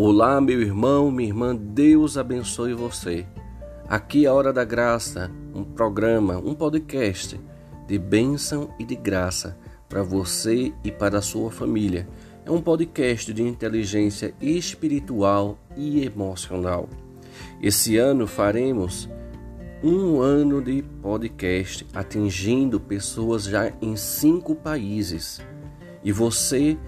Olá, 0.00 0.40
meu 0.40 0.62
irmão, 0.62 1.10
minha 1.10 1.28
irmã, 1.28 1.56
Deus 1.56 2.16
abençoe 2.16 2.72
você. 2.72 3.26
Aqui 3.88 4.26
é 4.26 4.28
a 4.28 4.32
Hora 4.32 4.52
da 4.52 4.62
Graça, 4.64 5.28
um 5.52 5.64
programa, 5.64 6.38
um 6.38 6.54
podcast 6.54 7.40
de 7.84 7.98
bênção 7.98 8.72
e 8.78 8.84
de 8.84 8.94
graça 8.94 9.58
para 9.88 10.04
você 10.04 10.72
e 10.84 10.92
para 10.92 11.18
a 11.18 11.20
sua 11.20 11.50
família. 11.50 12.08
É 12.46 12.50
um 12.52 12.62
podcast 12.62 13.34
de 13.34 13.42
inteligência 13.42 14.32
espiritual 14.40 15.58
e 15.76 16.04
emocional. 16.04 16.88
Esse 17.60 17.96
ano 17.96 18.28
faremos 18.28 19.10
um 19.82 20.20
ano 20.20 20.62
de 20.62 20.80
podcast 21.02 21.84
atingindo 21.92 22.78
pessoas 22.78 23.46
já 23.46 23.72
em 23.82 23.96
cinco 23.96 24.54
países. 24.54 25.40
E 26.04 26.12
você 26.12 26.78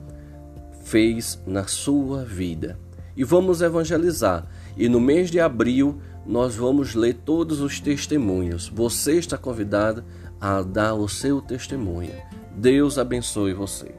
fez 0.83 1.43
na 1.47 1.67
sua 1.67 2.25
vida. 2.25 2.79
E 3.17 3.25
vamos 3.25 3.63
evangelizar. 3.63 4.47
E 4.77 4.89
no 4.89 5.01
mês 5.01 5.31
de 5.31 5.41
abril 5.41 5.99
nós 6.27 6.57
vamos 6.57 6.95
ler 6.95 7.15
todos 7.25 7.61
os 7.61 7.81
testemunhos. 7.81 8.69
Você 8.69 9.19
está 9.19 9.37
convidado 9.37 10.05
a 10.41 10.63
dar 10.63 10.95
o 10.95 11.09
seu 11.09 11.41
testemunho. 11.41 12.15
Deus 12.57 12.99
abençoe 12.99 13.53
você. 13.53 13.95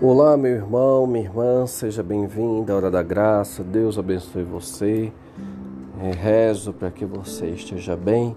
Olá, 0.00 0.36
meu 0.36 0.52
irmão, 0.52 1.06
minha 1.06 1.24
irmã, 1.24 1.66
seja 1.66 2.02
bem-vindo 2.02 2.70
à 2.70 2.76
Hora 2.76 2.90
da 2.90 3.02
Graça. 3.02 3.64
Deus 3.64 3.98
abençoe 3.98 4.44
você. 4.44 5.12
Rezo 5.98 6.74
para 6.74 6.90
que 6.90 7.06
você 7.06 7.48
esteja 7.48 7.96
bem 7.96 8.36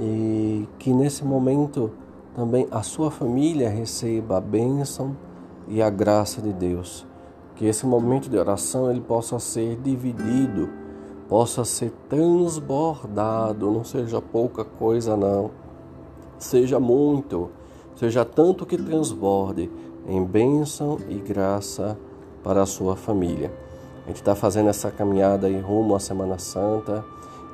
e 0.00 0.66
que 0.78 0.92
nesse 0.92 1.24
momento 1.24 1.90
também 2.34 2.66
a 2.70 2.82
sua 2.82 3.10
família 3.10 3.68
receba 3.68 4.38
a 4.38 4.40
bênção 4.40 5.16
e 5.68 5.82
a 5.82 5.90
graça 5.90 6.40
de 6.40 6.52
Deus. 6.52 7.06
Que 7.54 7.66
esse 7.66 7.86
momento 7.86 8.30
de 8.30 8.38
oração 8.38 8.90
ele 8.90 9.00
possa 9.00 9.38
ser 9.38 9.76
dividido, 9.76 10.70
possa 11.28 11.64
ser 11.64 11.92
transbordado, 12.08 13.70
não 13.70 13.84
seja 13.84 14.20
pouca 14.20 14.64
coisa 14.64 15.16
não, 15.16 15.50
seja 16.38 16.80
muito, 16.80 17.50
seja 17.94 18.24
tanto 18.24 18.64
que 18.64 18.76
transborde 18.76 19.70
em 20.06 20.24
bênção 20.24 20.98
e 21.08 21.16
graça 21.16 21.98
para 22.42 22.62
a 22.62 22.66
sua 22.66 22.96
família. 22.96 23.65
A 24.06 24.10
gente 24.10 24.18
está 24.18 24.36
fazendo 24.36 24.68
essa 24.68 24.88
caminhada 24.88 25.48
aí 25.48 25.58
rumo 25.58 25.96
à 25.96 25.98
Semana 25.98 26.38
Santa. 26.38 27.04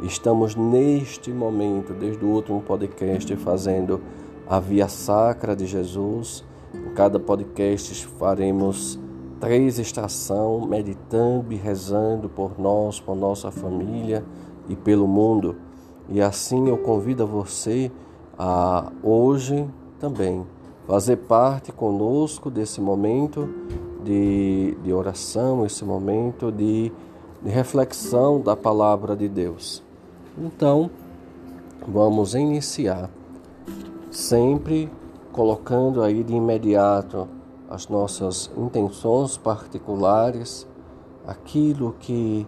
Estamos 0.03 0.55
neste 0.55 1.33
momento, 1.33 1.95
desde 1.95 2.23
o 2.23 2.29
último 2.29 2.61
podcast, 2.61 3.35
fazendo 3.37 4.03
a 4.47 4.61
Via 4.61 4.87
Sacra 4.87 5.57
de 5.57 5.65
Jesus. 5.65 6.45
Em 6.75 6.93
cada 6.93 7.19
podcast 7.19 8.07
faremos 8.07 9.01
três 9.41 9.79
estações, 9.79 10.69
meditando 10.69 11.55
e 11.55 11.57
rezando 11.57 12.29
por 12.29 12.61
nós, 12.61 13.01
por 13.01 13.17
nossa 13.17 13.51
família 13.51 14.23
e 14.69 14.77
pelo 14.77 15.09
mundo. 15.09 15.57
E 16.07 16.21
assim 16.21 16.69
eu 16.69 16.77
convido 16.77 17.23
a 17.23 17.27
você 17.27 17.91
a 18.39 18.93
hoje 19.03 19.67
também 19.99 20.47
fazer 20.87 21.17
parte 21.17 21.73
conosco 21.73 22.51
desse 22.51 22.79
momento 22.79 23.49
de, 24.05 24.77
de 24.83 24.93
oração, 24.93 25.65
esse 25.65 25.85
momento 25.85 26.51
de, 26.51 26.93
de 27.43 27.51
reflexão 27.51 28.41
da 28.41 28.57
palavra 28.57 29.17
de 29.17 29.29
Deus. 29.29 29.83
Então, 30.39 30.91
vamos 31.87 32.35
iniciar 32.35 33.11
sempre 34.11 34.91
colocando 35.33 36.03
aí 36.03 36.23
de 36.23 36.35
imediato 36.35 37.27
as 37.69 37.89
nossas 37.89 38.51
intenções 38.57 39.39
particulares, 39.39 40.67
aquilo 41.27 41.95
que 41.99 42.47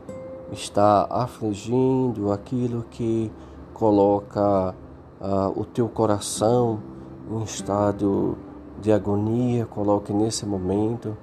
está 0.52 1.06
afligindo, 1.08 2.30
aquilo 2.30 2.84
que 2.90 3.32
coloca 3.72 4.74
uh, 5.20 5.60
o 5.60 5.64
teu 5.64 5.88
coração 5.88 6.80
em 7.30 7.42
estado 7.42 8.36
de 8.84 8.92
agonia, 8.92 9.64
coloque 9.64 10.12
nesse 10.12 10.44
momento, 10.44 11.16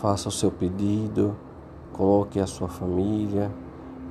faça 0.00 0.28
o 0.28 0.32
seu 0.32 0.50
pedido, 0.50 1.36
coloque 1.92 2.40
a 2.40 2.48
sua 2.48 2.66
família, 2.66 3.48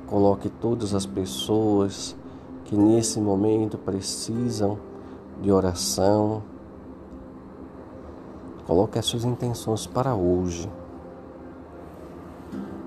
coloque 0.06 0.48
todas 0.48 0.94
as 0.94 1.04
pessoas 1.04 2.16
que 2.64 2.74
nesse 2.74 3.20
momento 3.20 3.76
precisam 3.76 4.78
de 5.42 5.52
oração. 5.52 6.42
Coloque 8.66 8.98
as 8.98 9.04
suas 9.04 9.26
intenções 9.26 9.86
para 9.86 10.14
hoje. 10.14 10.66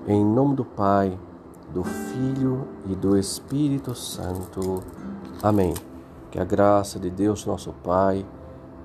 Em 0.08 0.24
nome 0.24 0.56
do 0.56 0.64
Pai, 0.64 1.16
do 1.72 1.84
Filho 1.84 2.66
e 2.88 2.96
do 2.96 3.16
Espírito 3.16 3.94
Santo. 3.94 4.82
Amém. 5.40 5.72
Que 6.32 6.40
a 6.40 6.44
graça 6.44 6.98
de 6.98 7.10
Deus, 7.10 7.46
nosso 7.46 7.72
Pai, 7.84 8.26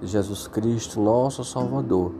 Jesus 0.02 0.48
Cristo, 0.48 1.00
nosso 1.00 1.44
Salvador, 1.44 2.12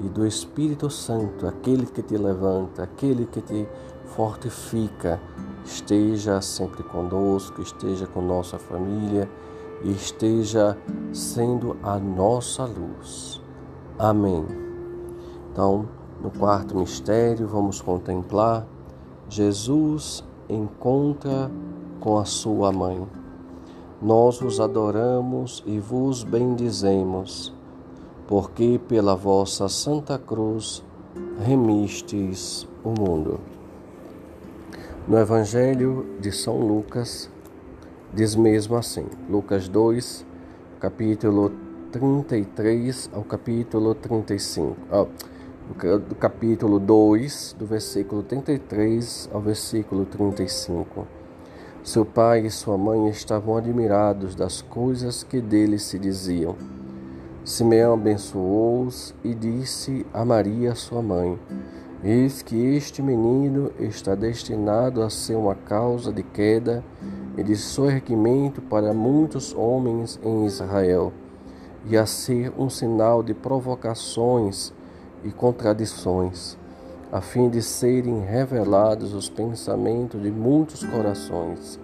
e 0.00 0.08
do 0.08 0.26
Espírito 0.26 0.90
Santo, 0.90 1.46
aquele 1.46 1.86
que 1.86 2.02
te 2.02 2.16
levanta, 2.16 2.82
aquele 2.82 3.26
que 3.26 3.40
te 3.40 3.68
fortifica, 4.06 5.20
esteja 5.64 6.40
sempre 6.40 6.82
conosco, 6.82 7.62
esteja 7.62 8.06
com 8.06 8.20
nossa 8.20 8.58
família 8.58 9.30
e 9.82 9.90
esteja 9.90 10.76
sendo 11.12 11.76
a 11.82 11.98
nossa 11.98 12.64
luz. 12.64 13.40
Amém. 13.98 14.44
Então, 15.52 15.88
no 16.20 16.30
quarto 16.30 16.76
mistério, 16.76 17.46
vamos 17.46 17.80
contemplar 17.80 18.66
Jesus 19.28 20.22
encontra 20.48 21.50
com 22.00 22.18
a 22.18 22.24
sua 22.24 22.70
mãe. 22.70 23.06
Nós 24.04 24.38
vos 24.38 24.60
adoramos 24.60 25.64
e 25.64 25.80
vos 25.80 26.24
bendizemos, 26.24 27.54
porque 28.28 28.78
pela 28.86 29.16
vossa 29.16 29.66
Santa 29.66 30.18
Cruz 30.18 30.84
remistes 31.38 32.68
o 32.84 32.90
mundo. 32.90 33.40
No 35.08 35.16
Evangelho 35.16 36.04
de 36.20 36.30
São 36.32 36.58
Lucas, 36.58 37.30
diz 38.12 38.36
mesmo 38.36 38.76
assim, 38.76 39.06
Lucas 39.26 39.68
2, 39.68 40.26
capítulo 40.78 41.50
33 41.90 43.08
ao 43.10 43.24
capítulo 43.24 43.94
35. 43.94 44.76
Oh, 44.92 45.06
do 45.98 46.14
capítulo 46.14 46.78
2, 46.78 47.56
do 47.58 47.64
versículo 47.64 48.22
33 48.22 49.30
ao 49.32 49.40
versículo 49.40 50.04
35. 50.04 51.23
Seu 51.84 52.02
pai 52.02 52.46
e 52.46 52.50
sua 52.50 52.78
mãe 52.78 53.10
estavam 53.10 53.58
admirados 53.58 54.34
das 54.34 54.62
coisas 54.62 55.22
que 55.22 55.38
dele 55.38 55.78
se 55.78 55.98
diziam. 55.98 56.56
Simeão 57.44 57.92
abençoou-os 57.92 59.14
e 59.22 59.34
disse 59.34 60.06
a 60.10 60.24
Maria, 60.24 60.74
sua 60.74 61.02
mãe: 61.02 61.38
Eis 62.02 62.40
que 62.40 62.56
este 62.74 63.02
menino 63.02 63.70
está 63.78 64.14
destinado 64.14 65.02
a 65.02 65.10
ser 65.10 65.34
uma 65.34 65.54
causa 65.54 66.10
de 66.10 66.22
queda 66.22 66.82
e 67.36 67.42
de 67.42 67.54
soerguimento 67.54 68.62
para 68.62 68.94
muitos 68.94 69.52
homens 69.52 70.18
em 70.24 70.46
Israel, 70.46 71.12
e 71.84 71.98
a 71.98 72.06
ser 72.06 72.50
um 72.56 72.70
sinal 72.70 73.22
de 73.22 73.34
provocações 73.34 74.72
e 75.22 75.30
contradições, 75.30 76.56
a 77.14 77.20
fim 77.20 77.48
de 77.48 77.62
serem 77.62 78.24
revelados 78.24 79.14
os 79.14 79.28
pensamentos 79.28 80.20
de 80.20 80.32
muitos 80.32 80.82
corações, 80.82 81.78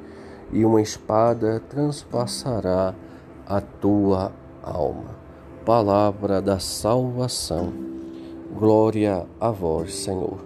e 0.50 0.64
uma 0.64 0.82
espada 0.82 1.62
transpassará 1.68 2.92
a 3.46 3.60
tua 3.60 4.32
alma. 4.60 5.14
Palavra 5.64 6.42
da 6.42 6.58
salvação. 6.58 7.72
Glória 8.58 9.24
a 9.38 9.52
vós, 9.52 9.94
Senhor. 9.94 10.38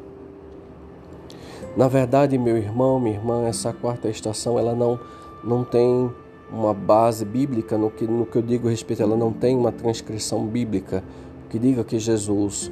Na 1.75 1.89
verdade, 1.89 2.37
meu 2.37 2.59
irmão, 2.59 3.01
minha 3.01 3.17
irmã, 3.17 3.47
essa 3.47 3.73
quarta 3.73 4.11
estação 4.11 4.59
ela 4.59 4.75
não, 4.75 5.01
não 5.43 5.65
tem 5.65 6.13
uma 6.53 6.75
base 6.75 7.25
bíblica 7.25 7.79
no 7.79 7.91
que, 7.91 8.07
no 8.07 8.27
que 8.27 8.37
eu 8.37 8.43
digo 8.43 8.69
a 8.69 8.71
respeito, 8.71 9.03
ela 9.03 9.17
não 9.17 9.33
tem 9.33 9.57
uma 9.57 9.73
transcrição 9.73 10.45
bíblica 10.45 11.03
que 11.49 11.59
diga 11.59 11.83
que 11.83 11.99
Jesus 11.99 12.71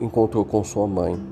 encontrou 0.00 0.44
com 0.44 0.62
sua 0.62 0.86
mãe. 0.86 1.29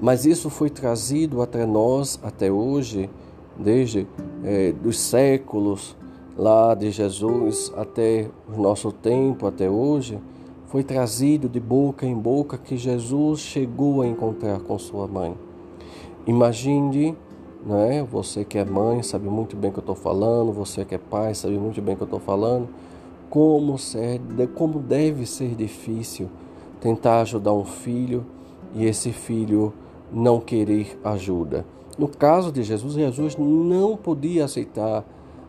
Mas 0.00 0.24
isso 0.24 0.48
foi 0.48 0.70
trazido 0.70 1.42
até 1.42 1.66
nós, 1.66 2.18
até 2.22 2.50
hoje, 2.50 3.10
desde 3.58 4.06
é, 4.44 4.72
dos 4.72 4.98
séculos 4.98 5.96
lá 6.36 6.72
de 6.74 6.90
Jesus 6.92 7.72
até 7.76 8.30
o 8.48 8.60
nosso 8.60 8.92
tempo, 8.92 9.46
até 9.46 9.68
hoje, 9.68 10.20
foi 10.68 10.84
trazido 10.84 11.48
de 11.48 11.58
boca 11.58 12.06
em 12.06 12.14
boca 12.14 12.56
que 12.56 12.76
Jesus 12.76 13.40
chegou 13.40 14.02
a 14.02 14.06
encontrar 14.06 14.60
com 14.60 14.78
sua 14.78 15.08
mãe. 15.08 15.34
Imagine, 16.26 17.16
né? 17.66 18.06
Você 18.12 18.44
que 18.44 18.56
é 18.56 18.64
mãe 18.64 19.02
sabe 19.02 19.28
muito 19.28 19.56
bem 19.56 19.70
o 19.70 19.72
que 19.72 19.80
eu 19.80 19.82
estou 19.82 19.96
falando, 19.96 20.52
você 20.52 20.84
que 20.84 20.94
é 20.94 20.98
pai 20.98 21.34
sabe 21.34 21.58
muito 21.58 21.82
bem 21.82 21.94
o 21.94 21.96
que 21.96 22.02
eu 22.02 22.06
estou 22.06 22.20
falando, 22.20 22.68
como, 23.28 23.76
ser, 23.78 24.20
como 24.54 24.78
deve 24.78 25.26
ser 25.26 25.56
difícil 25.56 26.28
tentar 26.80 27.22
ajudar 27.22 27.52
um 27.52 27.64
filho 27.64 28.24
e 28.74 28.84
esse 28.84 29.10
filho 29.10 29.72
não 30.12 30.40
querer 30.40 30.98
ajuda. 31.04 31.64
No 31.98 32.08
caso 32.08 32.52
de 32.52 32.62
Jesus, 32.62 32.94
Jesus 32.94 33.36
não 33.36 33.96
podia 33.96 34.44
aceitar 34.44 35.04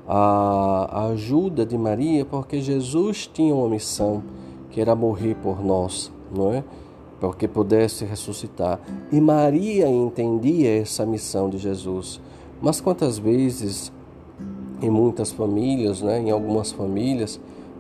a 0.08 1.08
ajuda 1.12 1.66
de 1.66 1.78
Maria 1.78 2.26
porque 2.26 2.60
Jesus 2.60 3.30
tinha 3.32 3.54
uma 3.54 3.70
missão 3.70 4.24
que 4.72 4.82
era 4.82 4.96
morrer 4.96 5.36
por 5.36 5.64
nós, 5.64 6.12
não 6.34 6.52
é? 6.52 6.64
para 7.20 7.34
que 7.34 7.48
pudesse 7.48 8.06
ressuscitar. 8.06 8.80
E 9.12 9.20
Maria 9.20 9.88
entendia 9.88 10.82
essa 10.82 11.06
missão 11.06 11.50
de 11.50 11.58
Jesus. 11.58 12.20
Mas 12.62 12.80
quantas 12.80 13.18
vezes, 13.18 13.92
em 14.82 14.90
muitas 14.90 15.32
famílias, 15.32 16.02
né, 16.02 16.20
em 16.20 16.32
algumas 16.32 16.72
famílias, 16.72 17.40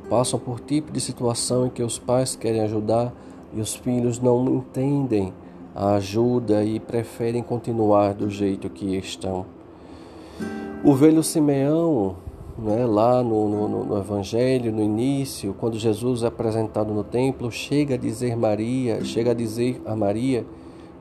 passam 0.09 0.39
por 0.39 0.59
tipo 0.59 0.91
de 0.91 0.99
situação 0.99 1.67
em 1.67 1.69
que 1.69 1.81
os 1.81 1.97
pais 1.97 2.35
querem 2.35 2.61
ajudar 2.61 3.13
e 3.53 3.61
os 3.61 3.75
filhos 3.75 4.19
não 4.19 4.45
entendem 4.55 5.33
a 5.75 5.95
ajuda 5.95 6.63
e 6.63 6.79
preferem 6.79 7.43
continuar 7.43 8.13
do 8.13 8.29
jeito 8.29 8.69
que 8.69 8.95
estão. 8.97 9.45
O 10.83 10.93
velho 10.93 11.23
Simeão 11.23 12.15
né, 12.57 12.85
lá 12.85 13.23
no, 13.23 13.47
no, 13.47 13.85
no, 13.85 13.97
Evangelho, 13.97 14.71
no 14.71 14.81
início, 14.81 15.55
quando 15.57 15.77
Jesus 15.77 16.23
é 16.23 16.27
apresentado 16.27 16.93
no 16.93 17.03
templo, 17.03 17.51
chega 17.51 17.95
a 17.95 17.97
dizer 17.97 18.35
Maria, 18.35 19.03
chega 19.03 19.31
a 19.31 19.33
dizer 19.33 19.81
a 19.85 19.95
Maria 19.95 20.45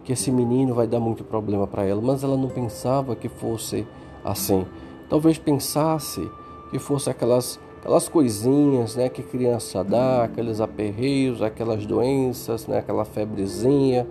que 0.04 0.12
esse 0.12 0.30
menino 0.30 0.74
vai 0.74 0.86
dar 0.86 1.00
muito 1.00 1.24
problema 1.24 1.66
para 1.66 1.84
ela, 1.84 2.00
mas 2.00 2.22
ela 2.22 2.36
não 2.36 2.48
pensava 2.48 3.14
que 3.14 3.28
fosse 3.28 3.86
assim. 4.24 4.64
Talvez 5.08 5.38
pensasse 5.38 6.28
que 6.70 6.78
fosse 6.78 7.10
aquelas 7.10 7.60
aquelas 7.78 8.08
coisinhas, 8.08 8.96
né, 8.96 9.08
que 9.08 9.22
criança 9.22 9.84
dá, 9.84 10.24
aqueles 10.24 10.60
aperreios, 10.60 11.40
aquelas 11.40 11.86
doenças, 11.86 12.66
né, 12.66 12.78
aquela 12.78 13.04
febrezinha, 13.04 14.06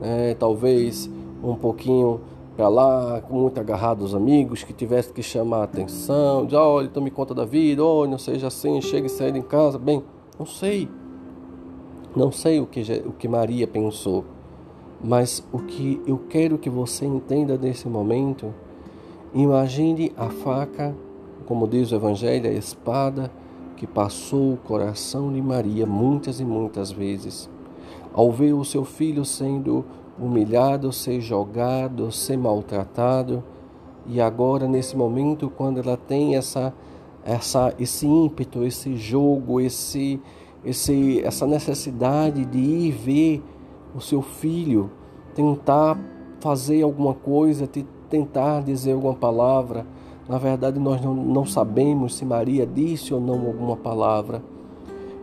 né, 0.00 0.34
talvez 0.34 1.10
um 1.42 1.54
pouquinho 1.54 2.20
para 2.56 2.68
lá, 2.68 3.22
muito 3.30 3.58
agarrado 3.58 4.02
aos 4.02 4.14
amigos, 4.14 4.62
que 4.62 4.72
tivesse 4.72 5.12
que 5.12 5.22
chamar 5.22 5.58
a 5.58 5.64
atenção, 5.64 6.44
dizer, 6.44 6.56
olha, 6.56 6.88
tome 6.88 7.10
conta 7.10 7.34
da 7.34 7.44
vida, 7.44 7.82
olha, 7.82 8.10
não 8.10 8.18
seja 8.18 8.48
assim, 8.48 8.80
chegue 8.80 9.08
cedo 9.08 9.38
em 9.38 9.42
casa. 9.42 9.78
Bem, 9.78 10.02
não 10.38 10.44
sei. 10.44 10.88
Não 12.14 12.32
sei 12.32 12.60
o 12.60 12.66
que, 12.66 12.80
o 13.06 13.12
que 13.12 13.28
Maria 13.28 13.68
pensou, 13.68 14.24
mas 15.02 15.46
o 15.52 15.60
que 15.60 16.02
eu 16.06 16.18
quero 16.28 16.58
que 16.58 16.68
você 16.68 17.06
entenda 17.06 17.56
nesse 17.56 17.88
momento, 17.88 18.52
imagine 19.32 20.12
a 20.16 20.28
faca, 20.28 20.94
como 21.46 21.68
diz 21.68 21.92
o 21.92 21.94
Evangelho, 21.94 22.50
a 22.50 22.52
espada 22.52 23.30
que 23.76 23.86
passou 23.86 24.54
o 24.54 24.56
coração 24.56 25.32
de 25.32 25.40
Maria 25.40 25.86
muitas 25.86 26.40
e 26.40 26.44
muitas 26.44 26.90
vezes, 26.90 27.48
ao 28.12 28.30
ver 28.30 28.52
o 28.52 28.64
seu 28.64 28.84
filho 28.84 29.24
sendo 29.24 29.84
humilhado, 30.18 30.92
ser 30.92 31.20
jogado, 31.20 32.12
ser 32.12 32.36
maltratado. 32.36 33.42
E 34.06 34.20
agora, 34.20 34.66
nesse 34.66 34.96
momento, 34.96 35.50
quando 35.50 35.78
ela 35.78 35.96
tem 35.96 36.36
essa, 36.36 36.74
essa, 37.24 37.74
esse 37.78 38.06
ímpeto, 38.06 38.64
esse 38.64 38.96
jogo, 38.96 39.60
esse, 39.60 40.20
esse, 40.64 41.20
essa 41.22 41.46
necessidade 41.46 42.44
de 42.44 42.58
ir 42.58 42.92
ver 42.92 43.42
o 43.94 44.00
seu 44.00 44.22
filho, 44.22 44.90
tentar 45.34 45.98
fazer 46.40 46.82
alguma 46.82 47.14
coisa, 47.14 47.68
tentar 48.08 48.62
dizer 48.62 48.92
alguma 48.92 49.14
palavra. 49.14 49.86
Na 50.28 50.38
verdade, 50.38 50.78
nós 50.78 51.00
não, 51.00 51.14
não 51.14 51.46
sabemos 51.46 52.14
se 52.14 52.24
Maria 52.24 52.66
disse 52.66 53.12
ou 53.12 53.20
não 53.20 53.46
alguma 53.46 53.76
palavra. 53.76 54.42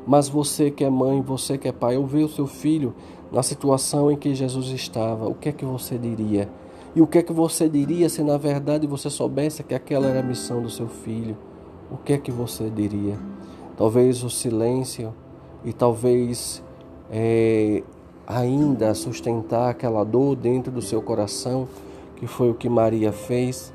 Mas 0.08 0.30
você 0.30 0.72
que 0.72 0.86
é 0.86 0.90
mãe, 0.90 1.22
você 1.22 1.58
que 1.58 1.68
é 1.68 1.72
pai, 1.74 1.98
ouvir 1.98 2.24
o 2.24 2.30
seu 2.30 2.48
filho 2.48 2.96
na 3.30 3.44
situação 3.44 4.10
em 4.10 4.16
que 4.16 4.34
Jesus 4.34 4.68
estava, 4.70 5.28
o 5.28 5.36
que 5.36 5.50
é 5.50 5.52
que 5.52 5.66
você 5.66 5.98
diria? 5.98 6.50
E 6.96 7.02
o 7.02 7.06
que 7.06 7.18
é 7.18 7.22
que 7.22 7.34
você 7.34 7.68
diria 7.68 8.08
se 8.08 8.24
na 8.24 8.38
verdade 8.38 8.88
você 8.88 9.10
soubesse 9.10 9.64
que 9.64 9.76
aquela 9.76 10.08
era 10.08 10.22
a 10.22 10.24
missão 10.24 10.62
do 10.62 10.70
seu 10.70 10.88
filho? 10.88 11.38
O 11.92 11.98
que 11.98 12.14
é 12.14 12.18
que 12.18 12.32
você 12.32 12.70
diria? 12.70 13.20
Talvez 13.76 14.24
o 14.24 14.30
silêncio 14.30 15.14
e 15.66 15.74
talvez 15.74 16.64
é, 17.12 17.84
ainda 18.26 18.94
sustentar 18.94 19.70
aquela 19.70 20.06
dor 20.06 20.38
dentro 20.38 20.72
do 20.72 20.82
seu 20.82 21.02
coração, 21.02 21.68
que 22.16 22.26
foi 22.26 22.50
o 22.50 22.54
que 22.54 22.70
Maria 22.70 23.12
fez, 23.12 23.74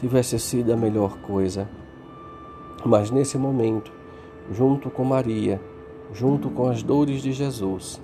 tivesse 0.00 0.38
sido 0.38 0.72
a 0.72 0.76
melhor 0.76 1.18
coisa. 1.18 1.68
Mas 2.84 3.10
nesse 3.10 3.36
momento, 3.36 3.92
junto 4.50 4.90
com 4.90 5.04
Maria, 5.04 5.60
junto 6.12 6.50
com 6.50 6.68
as 6.68 6.82
dores 6.82 7.22
de 7.22 7.32
Jesus, 7.32 8.00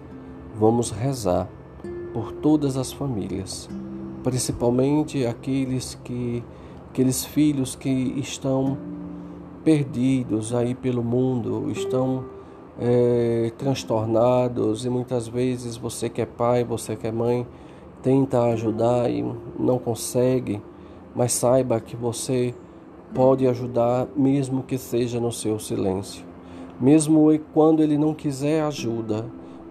vamos 0.55 0.91
rezar 0.91 1.49
por 2.13 2.33
todas 2.33 2.77
as 2.77 2.93
famílias, 2.93 3.69
principalmente 4.23 5.25
aqueles 5.27 5.95
que 6.05 6.43
aqueles 6.91 7.25
filhos 7.25 7.77
que 7.77 7.89
estão 7.89 8.77
perdidos 9.65 10.53
aí 10.53 10.75
pelo 10.75 11.05
mundo, 11.05 11.71
estão 11.71 12.25
é, 12.79 13.53
transtornados 13.57 14.85
e 14.85 14.91
muitas 14.91 15.29
vezes 15.29 15.77
você 15.77 16.09
que 16.09 16.21
é 16.21 16.27
pai, 16.27 16.65
você 16.65 16.97
que 16.97 17.07
é 17.07 17.13
mãe, 17.13 17.47
tenta 18.03 18.43
ajudar 18.45 19.11
e 19.11 19.23
não 19.59 19.79
consegue, 19.79 20.61
mas 21.15 21.33
saiba 21.33 21.81
que 21.81 21.95
você 21.95 22.55
pode 23.15 23.47
ajudar 23.47 24.09
mesmo 24.17 24.63
que 24.63 24.79
seja 24.79 25.21
no 25.21 25.31
seu 25.31 25.59
silêncio. 25.59 26.30
Mesmo 26.81 27.29
quando 27.53 27.83
ele 27.83 27.99
não 27.99 28.15
quiser 28.15 28.63
ajuda, 28.63 29.27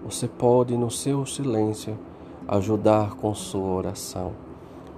você 0.05 0.27
pode, 0.27 0.77
no 0.77 0.91
seu 0.91 1.25
silêncio, 1.25 1.97
ajudar 2.47 3.15
com 3.15 3.33
sua 3.33 3.65
oração. 3.65 4.31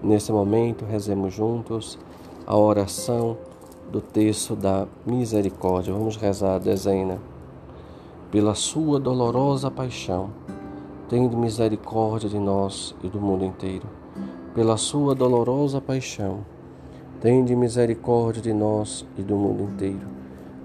Nesse 0.04 0.30
momento, 0.30 0.84
rezemos 0.84 1.34
juntos 1.34 1.98
a 2.46 2.58
oração 2.58 3.38
do 3.90 4.02
texto 4.02 4.58
da 4.58 4.88
misericórdia. 5.06 5.94
Vamos 5.94 6.18
rezar 6.18 6.56
a 6.56 6.60
dezena. 6.60 7.18
Pela 8.30 8.56
sua 8.56 9.00
dolorosa 9.00 9.72
paixão, 9.72 10.32
tende 11.08 11.36
misericórdia 11.36 12.28
de 12.30 12.40
nós 12.40 12.94
e 13.02 13.08
do 13.08 13.22
mundo 13.22 13.46
inteiro. 13.46 13.88
Pela 14.54 14.76
sua 14.76 15.16
dolorosa 15.16 15.80
paixão, 15.80 16.40
tende 17.22 17.56
misericórdia 17.56 18.42
de 18.42 18.52
nós 18.52 19.06
e 19.18 19.22
do 19.22 19.38
mundo 19.38 19.64
inteiro. 19.64 20.21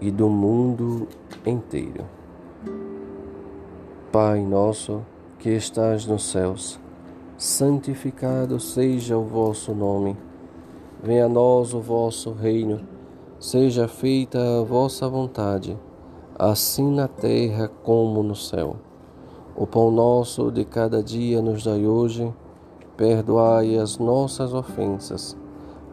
e 0.00 0.10
do 0.10 0.28
mundo 0.28 1.08
inteiro. 1.44 2.04
Pai 4.12 4.40
nosso 4.40 5.02
que 5.38 5.50
estás 5.50 6.06
nos 6.06 6.30
céus, 6.30 6.80
santificado 7.36 8.58
seja 8.58 9.16
o 9.16 9.24
vosso 9.24 9.74
nome. 9.74 10.16
Venha 11.02 11.26
a 11.26 11.28
nós 11.28 11.74
o 11.74 11.80
vosso 11.80 12.32
reino. 12.32 12.80
Seja 13.38 13.86
feita 13.86 14.38
a 14.60 14.64
vossa 14.64 15.08
vontade, 15.08 15.78
assim 16.36 16.90
na 16.90 17.06
terra 17.06 17.70
como 17.84 18.22
no 18.22 18.34
céu. 18.34 18.76
O 19.54 19.66
pão 19.66 19.92
nosso 19.92 20.50
de 20.50 20.64
cada 20.64 21.02
dia 21.02 21.40
nos 21.40 21.62
dai 21.62 21.86
hoje. 21.86 22.32
Perdoai 22.96 23.76
as 23.76 23.96
nossas 23.96 24.52
ofensas 24.52 25.36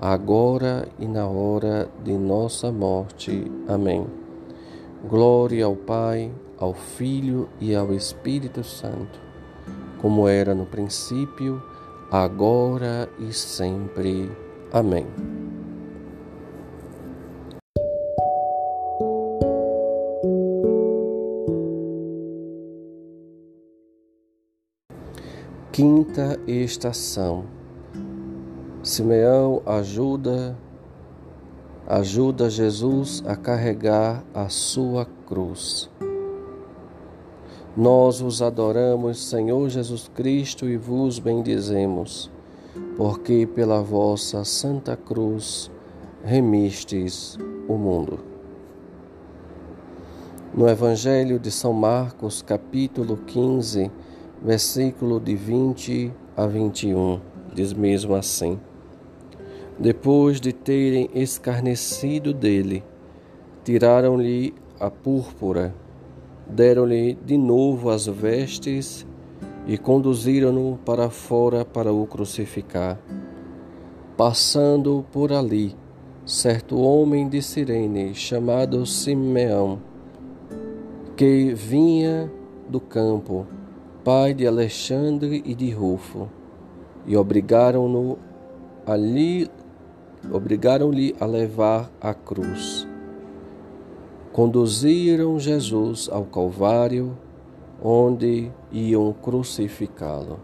agora 0.00 0.88
e 0.98 1.06
na 1.06 1.26
hora 1.26 1.88
de 2.04 2.12
nossa 2.12 2.70
morte. 2.70 3.50
Amém. 3.66 4.06
Glória 5.08 5.64
ao 5.64 5.76
Pai, 5.76 6.32
ao 6.58 6.74
Filho 6.74 7.48
e 7.60 7.74
ao 7.74 7.92
Espírito 7.92 8.62
Santo, 8.64 9.20
como 10.00 10.28
era 10.28 10.54
no 10.54 10.66
princípio, 10.66 11.62
agora 12.10 13.08
e 13.18 13.32
sempre. 13.32 14.30
Amém. 14.72 15.06
Quinta 25.72 26.40
estação 26.48 27.57
Simeão 28.88 29.60
ajuda 29.66 30.56
ajuda 31.86 32.48
Jesus 32.48 33.22
a 33.26 33.36
carregar 33.36 34.24
a 34.32 34.48
sua 34.48 35.06
cruz. 35.26 35.90
Nós 37.76 38.20
vos 38.20 38.40
adoramos, 38.40 39.22
Senhor 39.22 39.68
Jesus 39.68 40.10
Cristo, 40.14 40.66
e 40.66 40.78
vos 40.78 41.18
bendizemos, 41.18 42.30
porque 42.96 43.46
pela 43.46 43.82
vossa 43.82 44.42
santa 44.42 44.96
cruz 44.96 45.70
remistes 46.24 47.36
o 47.68 47.74
mundo. 47.74 48.20
No 50.54 50.66
Evangelho 50.66 51.38
de 51.38 51.50
São 51.50 51.74
Marcos, 51.74 52.40
capítulo 52.40 53.18
15, 53.18 53.90
versículo 54.42 55.20
de 55.20 55.36
20 55.36 56.10
a 56.34 56.46
21, 56.46 57.20
diz 57.54 57.74
mesmo 57.74 58.14
assim: 58.14 58.58
depois 59.78 60.40
de 60.40 60.52
terem 60.52 61.08
escarnecido 61.14 62.34
dele, 62.34 62.82
tiraram-lhe 63.64 64.52
a 64.80 64.90
púrpura, 64.90 65.74
deram-lhe 66.48 67.14
de 67.24 67.38
novo 67.38 67.90
as 67.90 68.06
vestes 68.06 69.06
e 69.66 69.78
conduziram-no 69.78 70.78
para 70.84 71.10
fora 71.10 71.64
para 71.64 71.92
o 71.92 72.06
crucificar. 72.06 72.98
Passando 74.16 75.04
por 75.12 75.32
ali, 75.32 75.76
certo 76.26 76.80
homem 76.80 77.28
de 77.28 77.40
Cirene, 77.40 78.14
chamado 78.14 78.84
Simeão, 78.84 79.78
que 81.16 81.54
vinha 81.54 82.30
do 82.68 82.80
campo, 82.80 83.46
pai 84.02 84.34
de 84.34 84.46
Alexandre 84.46 85.42
e 85.44 85.54
de 85.54 85.70
Rufo, 85.70 86.28
e 87.06 87.16
obrigaram-no 87.16 88.18
ali 88.86 89.48
obrigaram-lhe 90.30 91.14
a 91.20 91.24
levar 91.24 91.90
a 92.00 92.12
cruz. 92.12 92.86
Conduziram 94.32 95.38
Jesus 95.38 96.08
ao 96.12 96.24
Calvário, 96.24 97.16
onde 97.82 98.50
iam 98.70 99.12
crucificá-lo. 99.12 100.40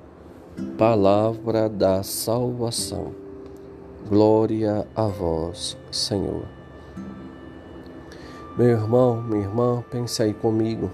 Palavra 0.79 1.69
da 1.69 2.03
salvação. 2.03 3.13
Glória 4.09 4.87
a 4.95 5.07
vós, 5.07 5.77
Senhor. 5.91 6.45
Meu 8.57 8.69
irmão, 8.69 9.21
minha 9.23 9.43
irmã, 9.43 9.85
pense 9.91 10.23
aí 10.23 10.33
comigo. 10.33 10.91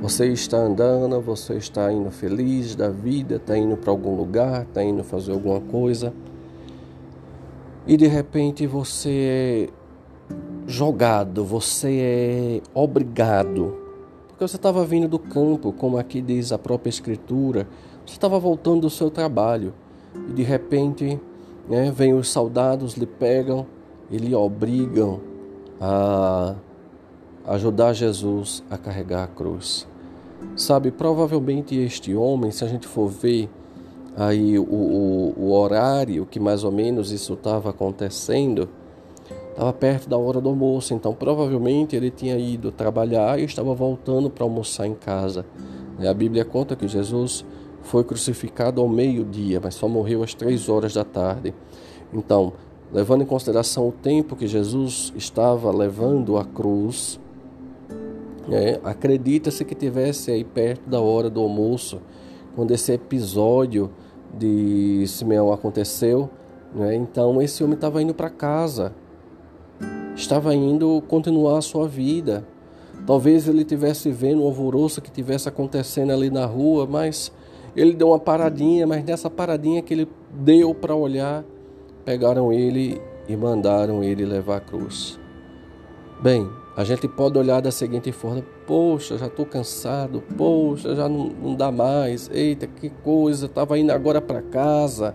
Você 0.00 0.26
está 0.28 0.56
andando, 0.56 1.20
você 1.20 1.54
está 1.54 1.92
indo 1.92 2.10
feliz 2.10 2.74
da 2.74 2.88
vida, 2.88 3.36
está 3.36 3.56
indo 3.56 3.76
para 3.76 3.90
algum 3.90 4.16
lugar, 4.16 4.62
está 4.62 4.82
indo 4.82 5.04
fazer 5.04 5.32
alguma 5.32 5.60
coisa 5.60 6.12
e 7.86 7.96
de 7.96 8.06
repente 8.06 8.66
você 8.66 9.70
é 9.70 9.84
jogado, 10.66 11.44
você 11.44 11.98
é 12.00 12.62
obrigado, 12.72 13.76
porque 14.28 14.46
você 14.46 14.56
estava 14.56 14.84
vindo 14.84 15.06
do 15.06 15.18
campo, 15.18 15.72
como 15.72 15.98
aqui 15.98 16.20
diz 16.20 16.52
a 16.52 16.58
própria 16.58 16.88
Escritura, 16.88 17.68
você 18.04 18.14
estava 18.14 18.38
voltando 18.38 18.82
do 18.82 18.90
seu 18.90 19.10
trabalho 19.10 19.74
e 20.28 20.32
de 20.32 20.42
repente 20.42 21.20
né, 21.68 21.92
vem 21.94 22.14
os 22.14 22.28
soldados, 22.28 22.94
lhe 22.94 23.06
pegam 23.06 23.66
e 24.10 24.16
lhe 24.16 24.34
obrigam 24.34 25.20
a 25.80 26.54
ajudar 27.46 27.92
Jesus 27.92 28.62
a 28.70 28.78
carregar 28.78 29.24
a 29.24 29.26
cruz. 29.26 29.86
Sabe, 30.56 30.90
provavelmente 30.90 31.76
este 31.76 32.14
homem, 32.14 32.50
se 32.50 32.64
a 32.64 32.68
gente 32.68 32.86
for 32.86 33.08
ver 33.08 33.48
aí 34.16 34.58
o, 34.58 34.62
o, 34.62 35.34
o 35.36 35.52
horário 35.52 36.26
que 36.26 36.38
mais 36.38 36.64
ou 36.64 36.70
menos 36.70 37.10
isso 37.10 37.34
estava 37.34 37.70
acontecendo 37.70 38.68
estava 39.50 39.72
perto 39.72 40.08
da 40.08 40.18
hora 40.18 40.40
do 40.40 40.48
almoço, 40.48 40.94
então 40.94 41.14
provavelmente 41.14 41.94
ele 41.94 42.10
tinha 42.10 42.36
ido 42.36 42.72
trabalhar 42.72 43.38
e 43.38 43.44
estava 43.44 43.72
voltando 43.72 44.28
para 44.28 44.44
almoçar 44.44 44.86
em 44.86 44.94
casa. 44.94 45.46
A 45.98 46.12
Bíblia 46.12 46.44
conta 46.44 46.74
que 46.74 46.88
Jesus 46.88 47.44
foi 47.82 48.02
crucificado 48.02 48.80
ao 48.80 48.88
meio-dia, 48.88 49.60
mas 49.62 49.74
só 49.74 49.86
morreu 49.86 50.24
às 50.24 50.34
três 50.34 50.68
horas 50.68 50.94
da 50.94 51.04
tarde. 51.04 51.54
Então, 52.12 52.52
levando 52.92 53.22
em 53.22 53.26
consideração 53.26 53.88
o 53.88 53.92
tempo 53.92 54.34
que 54.34 54.46
Jesus 54.46 55.12
estava 55.16 55.70
levando 55.70 56.36
a 56.36 56.44
cruz, 56.44 57.20
é, 58.50 58.80
acredita-se 58.82 59.64
que 59.64 59.74
tivesse 59.74 60.30
aí 60.30 60.44
perto 60.44 60.88
da 60.88 61.00
hora 61.00 61.30
do 61.30 61.40
almoço, 61.40 62.00
quando 62.56 62.72
esse 62.72 62.92
episódio 62.92 63.90
de 64.38 65.04
Simeão 65.06 65.52
aconteceu, 65.52 66.28
né? 66.74 66.94
então 66.94 67.40
esse 67.40 67.62
homem 67.62 67.74
estava 67.74 68.02
indo 68.02 68.14
para 68.14 68.30
casa, 68.30 68.92
estava 70.14 70.54
indo 70.54 71.02
continuar 71.08 71.58
a 71.58 71.62
sua 71.62 71.88
vida. 71.88 72.46
Talvez 73.06 73.46
ele 73.48 73.64
tivesse 73.64 74.10
vendo 74.10 74.42
o 74.42 74.46
alvoroço 74.46 75.02
que 75.02 75.10
tivesse 75.10 75.48
acontecendo 75.48 76.12
ali 76.12 76.30
na 76.30 76.46
rua, 76.46 76.86
mas 76.86 77.30
ele 77.76 77.92
deu 77.94 78.08
uma 78.08 78.18
paradinha, 78.18 78.86
mas 78.86 79.04
nessa 79.04 79.28
paradinha 79.28 79.82
que 79.82 79.92
ele 79.92 80.08
deu 80.30 80.74
para 80.74 80.94
olhar, 80.94 81.44
pegaram 82.04 82.52
ele 82.52 83.00
e 83.28 83.36
mandaram 83.36 84.02
ele 84.02 84.24
levar 84.24 84.56
a 84.58 84.60
cruz. 84.60 85.18
Bem, 86.22 86.48
a 86.76 86.82
gente 86.84 87.06
pode 87.06 87.38
olhar 87.38 87.60
da 87.60 87.70
seguinte 87.70 88.10
forma: 88.12 88.44
poxa, 88.66 89.16
já 89.16 89.26
estou 89.26 89.46
cansado, 89.46 90.22
poxa, 90.36 90.94
já 90.94 91.08
não, 91.08 91.28
não, 91.28 91.54
dá 91.54 91.70
mais, 91.70 92.28
eita, 92.32 92.66
que 92.66 92.90
coisa, 92.90 93.46
estava 93.46 93.78
indo 93.78 93.92
agora 93.92 94.20
para 94.20 94.42
casa, 94.42 95.14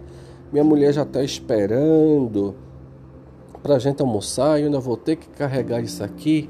minha 0.51 0.63
mulher 0.63 0.93
já 0.93 1.03
está 1.03 1.23
esperando 1.23 2.55
para 3.61 3.75
a 3.75 3.79
gente 3.79 4.01
almoçar 4.01 4.59
eu 4.59 4.65
ainda 4.65 4.79
vou 4.79 4.95
ter 4.95 5.15
que 5.15 5.29
carregar 5.29 5.81
isso 5.81 6.03
aqui. 6.03 6.49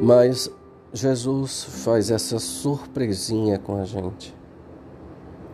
Mas 0.00 0.50
Jesus 0.92 1.64
faz 1.84 2.10
essa 2.10 2.38
surpresinha 2.38 3.58
com 3.58 3.76
a 3.76 3.84
gente. 3.84 4.34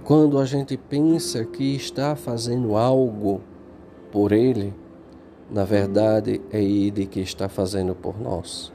Quando 0.05 0.39
a 0.39 0.45
gente 0.45 0.77
pensa 0.77 1.45
que 1.45 1.75
está 1.75 2.15
fazendo 2.15 2.77
algo 2.77 3.41
por 4.13 4.31
Ele, 4.31 4.73
na 5.51 5.65
verdade 5.65 6.41
é 6.51 6.63
Ele 6.63 7.07
que 7.07 7.21
está 7.21 7.49
fazendo 7.49 7.95
por 7.95 8.21
nós. 8.21 8.73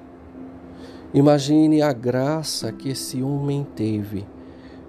Imagine 1.13 1.81
a 1.81 1.91
graça 1.91 2.71
que 2.71 2.89
esse 2.89 3.21
homem 3.21 3.67
teve 3.75 4.25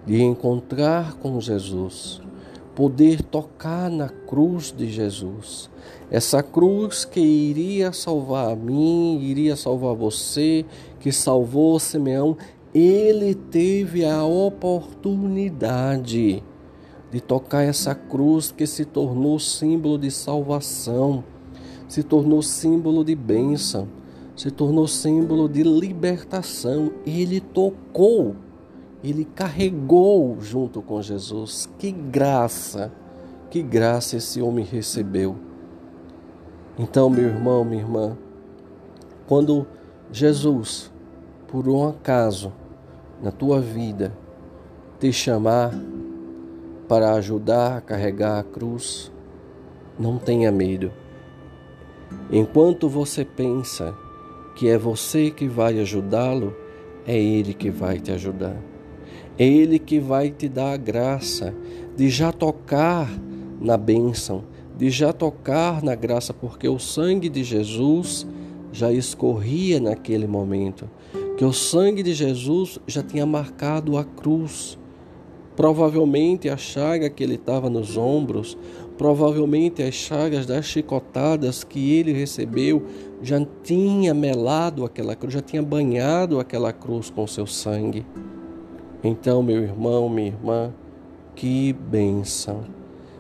de 0.07 0.23
encontrar 0.23 1.15
com 1.15 1.41
Jesus, 1.41 2.21
poder 2.75 3.23
tocar 3.23 3.91
na 3.91 4.09
cruz 4.09 4.73
de 4.77 4.89
Jesus. 4.89 5.71
Essa 6.11 6.43
cruz 6.43 7.05
que 7.05 7.21
iria 7.21 7.93
salvar 7.93 8.53
a 8.53 8.57
mim, 8.57 9.19
iria 9.21 9.57
salvar 9.57 9.95
você, 9.95 10.65
que 11.01 11.11
salvou 11.11 11.81
Simeão, 11.81 12.37
ele 12.75 13.35
teve 13.35 14.05
a 14.05 14.25
oportunidade 14.25 16.43
de 17.11 17.21
tocar 17.21 17.63
essa 17.63 17.95
cruz 17.95 18.51
que 18.51 18.67
se 18.67 18.87
tornou 18.87 19.39
símbolo 19.39 19.99
de 19.99 20.11
salvação, 20.11 21.23
se 21.93 22.03
tornou 22.03 22.41
símbolo 22.41 23.05
de 23.05 23.15
bênção 23.15 23.87
se 24.37 24.51
tornou 24.51 24.87
símbolo 24.87 25.49
de 25.49 25.63
libertação. 25.63 26.93
Ele 27.07 27.41
tocou, 27.41 28.35
ele 29.03 29.25
carregou 29.25 30.39
junto 30.41 30.81
com 30.83 31.03
Jesus. 31.03 31.69
Que 31.79 31.91
graça, 31.91 32.93
que 33.51 33.63
graça 33.63 34.17
esse 34.17 34.41
homem 34.41 34.65
recebeu. 34.65 35.37
Então, 36.79 37.11
meu 37.11 37.25
irmão, 37.25 37.65
minha 37.65 37.83
irmã, 37.83 38.17
quando 39.29 39.67
Jesus, 40.11 40.91
por 41.47 41.69
um 41.69 41.89
acaso, 41.89 42.53
na 43.23 43.31
tua 43.31 43.61
vida, 43.61 44.13
te 44.99 45.13
chamar 45.13 45.73
para 46.89 47.13
ajudar 47.13 47.77
a 47.77 47.81
carregar 47.81 48.41
a 48.41 48.43
cruz, 48.43 49.13
não 49.99 50.19
tenha 50.19 50.51
medo. 50.51 50.91
Enquanto 52.31 52.89
você 52.89 53.25
pensa 53.25 53.95
que 54.55 54.69
é 54.69 54.79
você 54.79 55.31
que 55.31 55.49
vai 55.49 55.79
ajudá-lo, 55.81 56.55
é 57.07 57.19
Ele 57.19 57.55
que 57.55 57.71
vai 57.71 57.99
te 57.99 58.13
ajudar. 58.13 58.57
É 59.39 59.47
Ele 59.47 59.79
que 59.79 59.99
vai 59.99 60.31
te 60.31 60.49
dar 60.49 60.73
a 60.73 60.77
graça 60.77 61.55
de 61.97 62.09
já 62.09 62.33
tocar 62.33 63.11
na 63.61 63.77
bênção, 63.77 64.45
de 64.77 64.91
já 64.91 65.13
tocar 65.13 65.83
na 65.83 65.95
graça, 65.95 66.33
porque 66.33 66.69
o 66.69 66.79
sangue 66.79 67.29
de 67.29 67.45
Jesus 67.45 68.27
já 68.73 68.91
escorria 68.91 69.79
naquele 69.79 70.27
momento, 70.27 70.89
que 71.37 71.45
o 71.45 71.53
sangue 71.53 72.03
de 72.03 72.15
Jesus 72.15 72.79
já 72.87 73.03
tinha 73.03 73.27
marcado 73.27 73.97
a 73.99 74.05
cruz. 74.05 74.79
Provavelmente 75.55 76.49
a 76.49 76.57
chaga 76.57 77.11
que 77.11 77.23
ele 77.23 77.35
estava 77.35 77.69
nos 77.69 77.99
ombros, 77.99 78.57
provavelmente 79.03 79.83
as 79.83 79.95
chagas 79.95 80.47
das 80.47 80.65
chicotadas 80.65 81.65
que 81.65 81.93
ele 81.93 82.13
recebeu 82.13 82.87
já 83.21 83.45
tinha 83.65 84.15
melado 84.15 84.85
aquela 84.85 85.17
cruz, 85.17 85.35
já 85.35 85.41
tinha 85.41 85.61
banhado 85.61 86.39
aquela 86.39 86.73
cruz 86.73 87.11
com 87.11 87.27
seu 87.27 87.45
sangue. 87.45 88.07
Então, 89.03 89.43
meu 89.43 89.61
irmão, 89.61 90.09
minha 90.09 90.29
irmã, 90.29 90.73
que 91.35 91.73
bênção. 91.73 92.61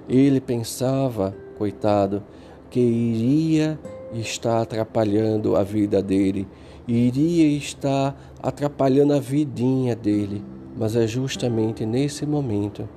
Ele 0.08 0.40
pensava, 0.40 1.34
coitado, 1.58 2.22
que 2.70 2.78
iria 2.78 3.76
estar 4.14 4.62
atrapalhando 4.62 5.56
a 5.56 5.64
vida 5.64 6.00
dele, 6.00 6.46
iria 6.86 7.58
estar 7.58 8.16
atrapalhando 8.40 9.14
a 9.14 9.18
vidinha 9.18 9.96
dele, 9.96 10.44
mas 10.78 10.94
é 10.94 11.08
justamente 11.08 11.84
nesse 11.84 12.24
momento 12.24 12.88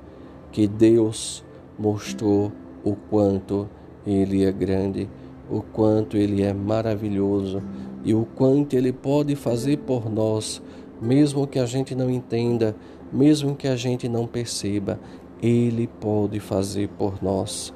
que 0.52 0.68
Deus 0.68 1.44
mostrou 1.76 2.52
o 2.86 2.94
quanto 2.94 3.68
ele 4.06 4.44
é 4.44 4.52
grande, 4.52 5.10
o 5.50 5.60
quanto 5.60 6.16
ele 6.16 6.40
é 6.42 6.54
maravilhoso 6.54 7.60
e 8.04 8.14
o 8.14 8.24
quanto 8.24 8.74
ele 8.74 8.92
pode 8.92 9.34
fazer 9.34 9.78
por 9.78 10.08
nós, 10.08 10.62
mesmo 11.02 11.48
que 11.48 11.58
a 11.58 11.66
gente 11.66 11.96
não 11.96 12.08
entenda, 12.08 12.76
mesmo 13.12 13.56
que 13.56 13.66
a 13.66 13.74
gente 13.74 14.08
não 14.08 14.24
perceba, 14.24 15.00
ele 15.42 15.88
pode 16.00 16.38
fazer 16.38 16.88
por 16.90 17.20
nós. 17.20 17.74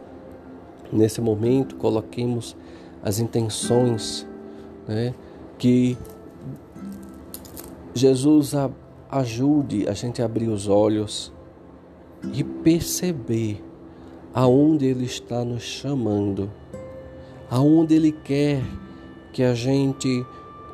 Nesse 0.92 1.20
momento, 1.20 1.74
coloquemos 1.74 2.56
as 3.02 3.18
intenções 3.18 4.24
né, 4.86 5.12
que 5.58 5.98
Jesus 7.92 8.52
ajude 9.10 9.88
a 9.88 9.92
gente 9.92 10.22
a 10.22 10.24
abrir 10.24 10.48
os 10.48 10.68
olhos 10.68 11.32
e 12.32 12.44
perceber 12.44 13.60
aonde 14.32 14.86
Ele 14.86 15.04
está 15.04 15.44
nos 15.44 15.62
chamando, 15.62 16.50
aonde 17.50 17.94
Ele 17.94 18.12
quer 18.12 18.62
que 19.32 19.42
a 19.42 19.54
gente 19.54 20.24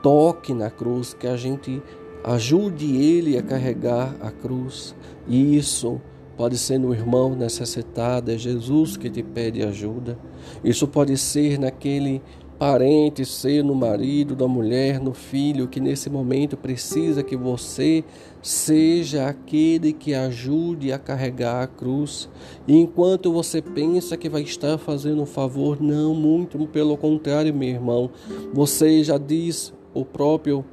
toque 0.02 0.54
na 0.54 0.70
cruz, 0.70 1.14
que 1.14 1.26
a 1.26 1.36
gente 1.36 1.82
ajude 2.24 2.96
Ele 2.96 3.36
a 3.36 3.42
carregar 3.42 4.14
a 4.20 4.30
cruz. 4.30 4.94
E 5.26 5.56
isso 5.56 6.00
pode 6.36 6.58
ser 6.58 6.78
no 6.78 6.92
irmão 6.92 7.34
necessitado, 7.34 8.30
é 8.30 8.38
Jesus 8.38 8.96
que 8.96 9.08
te 9.08 9.22
pede 9.22 9.62
ajuda. 9.62 10.18
Isso 10.62 10.86
pode 10.86 11.16
ser 11.16 11.58
naquele 11.58 12.22
parente, 12.58 13.24
ser 13.24 13.62
no 13.62 13.74
marido, 13.74 14.34
da 14.34 14.48
mulher, 14.48 15.00
no 15.00 15.12
filho, 15.12 15.68
que 15.68 15.80
nesse 15.80 16.08
momento 16.08 16.56
precisa 16.56 17.22
que 17.22 17.36
você 17.36 18.02
seja 18.42 19.26
aquele 19.26 19.92
que 19.92 20.14
ajude 20.14 20.92
a 20.92 20.98
carregar 20.98 21.62
a 21.62 21.66
cruz. 21.66 22.28
E 22.66 22.76
enquanto 22.76 23.32
você 23.32 23.60
pensa 23.60 24.16
que 24.16 24.28
vai 24.28 24.42
estar 24.42 24.78
fazendo 24.78 25.22
um 25.22 25.26
favor, 25.26 25.80
não, 25.80 26.14
muito 26.14 26.66
pelo 26.68 26.96
contrário, 26.96 27.54
meu 27.54 27.68
irmão. 27.68 28.10
Você 28.52 29.04
já 29.04 29.18
diz 29.18 29.72
o 29.92 30.04
próprio 30.04 30.64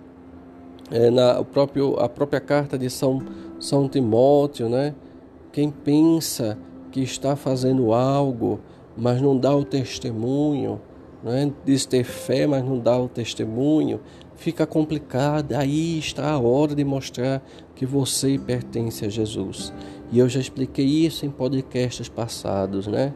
é, 0.92 1.10
na 1.10 1.40
o 1.40 1.46
próprio 1.46 2.00
a 2.00 2.08
própria 2.08 2.40
carta 2.40 2.78
de 2.78 2.90
São 2.90 3.22
São 3.60 3.88
Timóteo, 3.88 4.70
né? 4.70 4.94
Quem 5.52 5.70
pensa 5.70 6.58
que 6.92 7.02
está 7.02 7.36
fazendo 7.36 7.94
algo, 7.94 8.60
mas 8.96 9.22
não 9.22 9.38
dá 9.38 9.56
o 9.56 9.64
testemunho, 9.64 10.80
né? 11.24 11.52
diz 11.66 11.86
ter 11.86 12.04
fé, 12.04 12.46
mas 12.46 12.64
não 12.64 12.80
dá 12.80 12.98
o 12.98 13.08
testemunho, 13.08 14.00
fica 14.36 14.66
complicado. 14.66 15.54
Aí 15.54 15.98
está 15.98 16.32
a 16.32 16.40
hora 16.40 16.76
de 16.76 16.84
mostrar 16.84 17.42
que 17.76 17.86
você 17.86 18.38
pertence 18.38 19.06
a 19.06 19.10
Jesus. 19.10 19.74
E 20.12 20.20
eu 20.20 20.30
já 20.30 20.40
expliquei 20.40 20.86
isso 20.86 21.26
em 21.26 21.32
podcasts 21.32 22.08
passados, 22.10 22.86
né? 22.88 23.14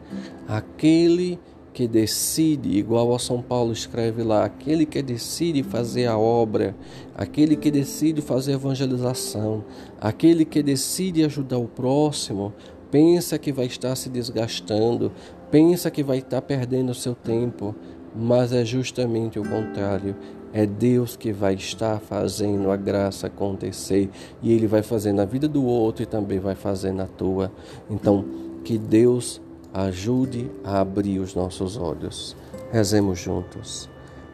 Aquele 0.48 1.40
que 1.78 1.88
decide, 1.88 2.76
igual 2.76 3.14
a 3.14 3.20
São 3.20 3.40
Paulo 3.40 3.72
escreve 3.72 4.24
lá, 4.24 4.44
aquele 4.46 4.84
que 4.84 5.00
decide 5.00 5.62
fazer 5.62 6.08
a 6.08 6.18
obra, 6.18 6.76
aquele 7.14 7.56
que 7.56 7.70
decide 7.70 8.20
fazer 8.20 8.54
evangelização, 8.54 9.64
aquele 10.02 10.44
que 10.44 10.64
decide 10.64 11.24
ajudar 11.24 11.60
o 11.60 11.68
próximo, 11.68 12.52
pensa 12.90 13.38
que 13.38 13.52
vai 13.52 13.68
estar 13.68 13.96
se 13.96 14.10
desgastando, 14.10 15.12
pensa 15.52 15.92
que 15.92 16.02
vai 16.02 16.18
estar 16.18 16.42
perdendo 16.42 16.90
o 16.90 16.96
seu 16.96 17.14
tempo, 17.14 17.76
mas 18.18 18.52
é 18.52 18.66
justamente 18.66 19.40
o 19.40 19.44
contrário. 19.44 20.16
É 20.52 20.66
Deus 20.66 21.16
que 21.16 21.32
vai 21.32 21.54
estar 21.54 22.00
fazendo 22.00 22.72
a 22.72 22.76
graça 22.76 23.28
acontecer 23.28 24.10
e 24.42 24.52
Ele 24.52 24.66
vai 24.66 24.82
fazer 24.82 25.14
na 25.14 25.24
vida 25.24 25.48
do 25.48 25.64
outro 25.64 26.02
e 26.02 26.06
também 26.06 26.40
vai 26.40 26.56
fazer 26.56 26.92
na 26.92 27.06
tua. 27.06 27.52
Então, 27.90 28.26
que 28.64 28.78
Deus 28.78 29.40
ajude 29.72 30.50
a 30.64 30.80
abrir 30.80 31.20
os 31.20 31.36
nossos 31.36 31.78
olhos. 31.78 32.36
Rezemos 32.72 33.20
juntos. 33.20 33.88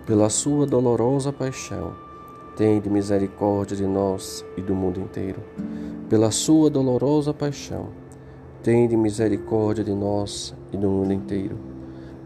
Pela 0.05 0.29
Sua 0.29 0.65
dolorosa 0.65 1.33
paixão, 1.33 1.93
tende 2.55 2.89
misericórdia 2.89 3.75
de 3.75 3.85
nós 3.85 4.45
e 4.55 4.61
do 4.61 4.73
mundo 4.73 5.01
inteiro. 5.01 5.41
Pela 6.09 6.31
Sua 6.31 6.69
dolorosa 6.69 7.33
paixão, 7.33 7.87
tende 8.61 8.95
misericórdia 8.95 9.83
de 9.83 9.93
nós 9.93 10.53
e 10.71 10.77
do 10.77 10.89
mundo 10.89 11.11
inteiro 11.11 11.72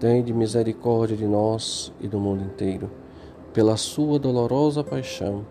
Tende 0.00 0.32
misericórdia 0.32 1.16
de 1.16 1.26
nós 1.26 1.92
e 2.00 2.06
do 2.06 2.20
mundo 2.20 2.44
inteiro. 2.44 2.88
Pela 3.52 3.76
sua 3.76 4.16
dolorosa 4.16 4.84
paixão, 4.84 5.44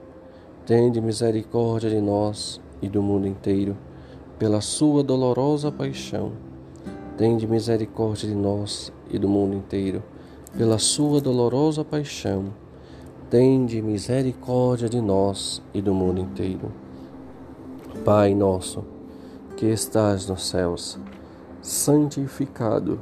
tende 0.66 1.02
misericórdia 1.02 1.90
de 1.90 2.00
nós 2.00 2.62
e 2.82 2.88
do 2.88 3.04
mundo 3.04 3.28
inteiro, 3.28 3.76
pela 4.40 4.62
sua 4.62 5.04
dolorosa 5.04 5.70
paixão. 5.70 6.32
Tende 7.18 7.46
misericórdia 7.46 8.30
de 8.30 8.36
nós 8.36 8.94
e 9.10 9.20
do 9.20 9.28
mundo 9.28 9.54
inteiro, 9.54 10.02
pela 10.58 10.80
sua 10.80 11.20
dolorosa 11.20 11.84
paixão. 11.84 12.46
Tende 13.30 13.82
misericórdia 13.82 14.88
de 14.88 15.02
nós 15.02 15.62
e 15.74 15.82
do 15.82 15.94
mundo 15.94 16.22
inteiro. 16.22 16.72
Pai 18.06 18.34
nosso, 18.34 18.86
que 19.58 19.66
estás 19.66 20.26
nos 20.30 20.48
céus, 20.48 20.98
santificado 21.62 23.02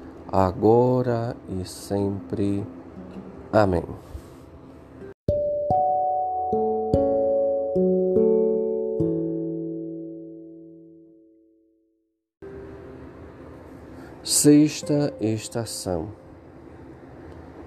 agora 0.31 1.35
e 1.49 1.65
sempre. 1.65 2.65
Amém. 3.51 3.83
Sexta 14.23 15.13
estação. 15.19 16.09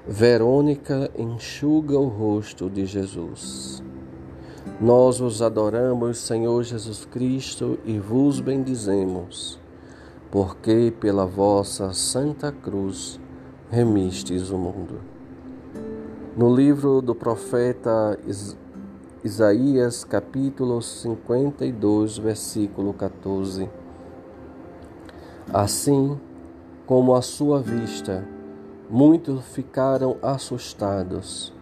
Verônica 0.07 1.11
enxuga 1.16 1.98
o 1.98 2.09
rosto 2.09 2.70
de 2.70 2.87
Jesus. 2.87 3.83
Nós 4.81 5.20
os 5.20 5.42
adoramos, 5.42 6.18
Senhor 6.18 6.62
Jesus 6.62 7.05
Cristo, 7.05 7.79
e 7.85 7.98
vos 7.98 8.40
bendizemos, 8.40 9.61
porque 10.35 10.92
pela 10.99 11.25
vossa 11.25 11.92
Santa 11.92 12.51
Cruz 12.51 13.20
remistes 13.70 14.51
o 14.51 14.59
mundo. 14.59 15.01
No 16.37 16.53
livro 16.53 17.01
do 17.01 17.14
profeta 17.14 18.18
Isaías, 19.23 20.03
capítulo 20.03 20.83
52, 20.83 22.18
versículo 22.18 22.92
14. 22.92 23.70
Assim, 25.53 26.18
como 26.85 27.14
a 27.14 27.23
sua 27.23 27.61
vista. 27.61 28.27
Muitos 28.90 29.44
ficaram 29.44 30.16
assustados. 30.20 31.55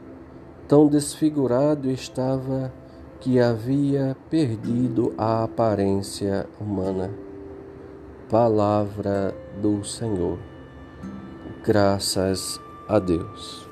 Tão 0.66 0.86
desfigurado 0.86 1.90
estava 1.90 2.72
que 3.20 3.38
havia 3.38 4.16
perdido 4.30 5.12
a 5.18 5.44
aparência 5.44 6.46
humana. 6.58 7.10
Palavra 8.32 9.36
do 9.60 9.84
Senhor. 9.84 10.38
Graças 11.62 12.58
a 12.88 12.98
Deus. 12.98 13.68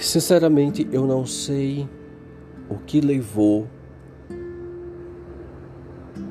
Sinceramente, 0.00 0.88
eu 0.90 1.06
não 1.06 1.26
sei 1.26 1.86
o 2.70 2.76
que 2.76 3.02
levou 3.02 3.66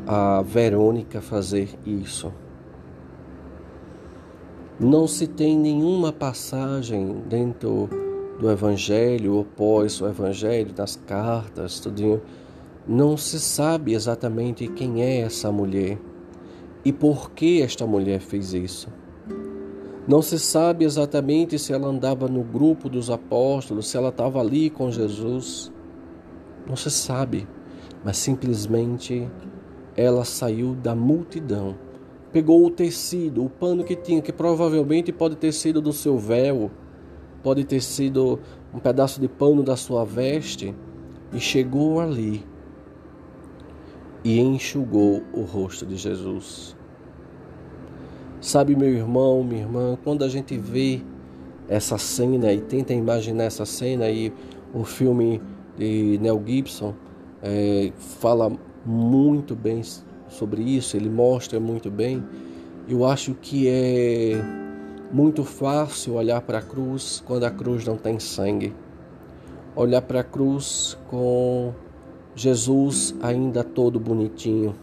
a 0.08 0.42
Verônica 0.42 1.20
a 1.20 1.22
fazer 1.22 1.70
isso. 1.86 2.34
Não 4.80 5.08
se 5.08 5.28
tem 5.28 5.56
nenhuma 5.56 6.12
passagem 6.12 7.22
dentro 7.30 7.88
do 8.40 8.50
Evangelho 8.50 9.36
ou 9.36 9.46
pós 9.46 10.02
o 10.02 10.08
Evangelho, 10.08 10.74
das 10.74 10.96
cartas, 10.96 11.80
tudinho. 11.80 12.20
Não 12.88 13.18
se 13.18 13.40
sabe 13.40 13.94
exatamente 13.94 14.68
quem 14.68 15.04
é 15.04 15.20
essa 15.20 15.52
mulher 15.52 16.00
e 16.84 16.92
por 16.92 17.32
que 17.32 17.62
esta 17.62 17.86
mulher 17.86 18.20
fez 18.20 18.54
isso. 18.54 18.90
Não 20.08 20.22
se 20.22 20.40
sabe 20.40 20.86
exatamente 20.86 21.60
se 21.60 21.74
ela 21.74 21.88
andava 21.88 22.28
no 22.28 22.44
grupo 22.44 22.88
dos 22.88 23.10
apóstolos, 23.10 23.88
se 23.88 23.98
ela 23.98 24.10
estava 24.10 24.40
ali 24.40 24.70
com 24.70 24.90
Jesus. 24.90 25.72
Não 26.66 26.76
se 26.76 26.90
sabe, 26.90 27.48
mas 28.04 28.18
simplesmente 28.18 29.30
ela 29.96 30.24
saiu 30.24 30.76
da 30.76 30.96
multidão 30.96 31.76
pegou 32.32 32.66
o 32.66 32.70
tecido, 32.70 33.44
o 33.44 33.50
pano 33.50 33.84
que 33.84 33.96
tinha, 33.96 34.22
que 34.22 34.32
provavelmente 34.32 35.12
pode 35.12 35.36
ter 35.36 35.52
sido 35.52 35.82
do 35.82 35.94
seu 35.94 36.18
véu, 36.18 36.70
pode 37.42 37.64
ter 37.64 37.82
sido 37.82 38.40
um 38.74 38.80
pedaço 38.80 39.20
de 39.20 39.28
pano 39.28 39.64
da 39.64 39.76
sua 39.76 40.04
veste, 40.04 40.76
e 41.34 41.40
chegou 41.40 42.00
ali 42.00 42.46
e 44.24 44.40
enxugou 44.40 45.24
o 45.34 45.42
rosto 45.42 45.86
de 45.86 45.96
Jesus. 45.96 46.76
Sabe, 48.40 48.76
meu 48.76 48.90
irmão, 48.90 49.44
minha 49.44 49.62
irmã, 49.62 49.98
quando 50.04 50.24
a 50.24 50.30
gente 50.30 50.58
vê 50.58 51.02
essa 51.68 51.98
cena 51.98 52.54
e 52.54 52.62
tenta 52.62 52.94
imaginar 52.94 53.46
essa 53.46 53.66
cena, 53.66 54.10
e 54.10 54.32
o 54.74 54.84
filme 54.84 55.42
de 55.78 56.20
Mel 56.22 56.42
Gibson 56.46 56.94
é, 57.42 57.92
fala 57.98 58.52
muito 58.86 59.56
bem 59.56 59.82
sobre 60.30 60.62
isso, 60.62 60.96
ele 60.96 61.10
mostra 61.10 61.60
muito 61.60 61.90
bem. 61.90 62.24
Eu 62.88 63.06
acho 63.06 63.34
que 63.34 63.68
é 63.68 64.42
muito 65.12 65.44
fácil 65.44 66.14
olhar 66.14 66.42
para 66.42 66.60
a 66.60 66.62
cruz 66.62 67.22
quando 67.26 67.44
a 67.44 67.52
cruz 67.52 67.86
não 67.86 67.98
tem 67.98 68.20
sangue. 68.20 68.74
Olhar 69.76 70.02
para 70.02 70.22
a 70.22 70.24
cruz 70.24 70.98
com 71.10 71.74
Jesus 72.38 73.16
ainda 73.20 73.64
todo 73.64 74.00
bonitinho. 74.00 74.76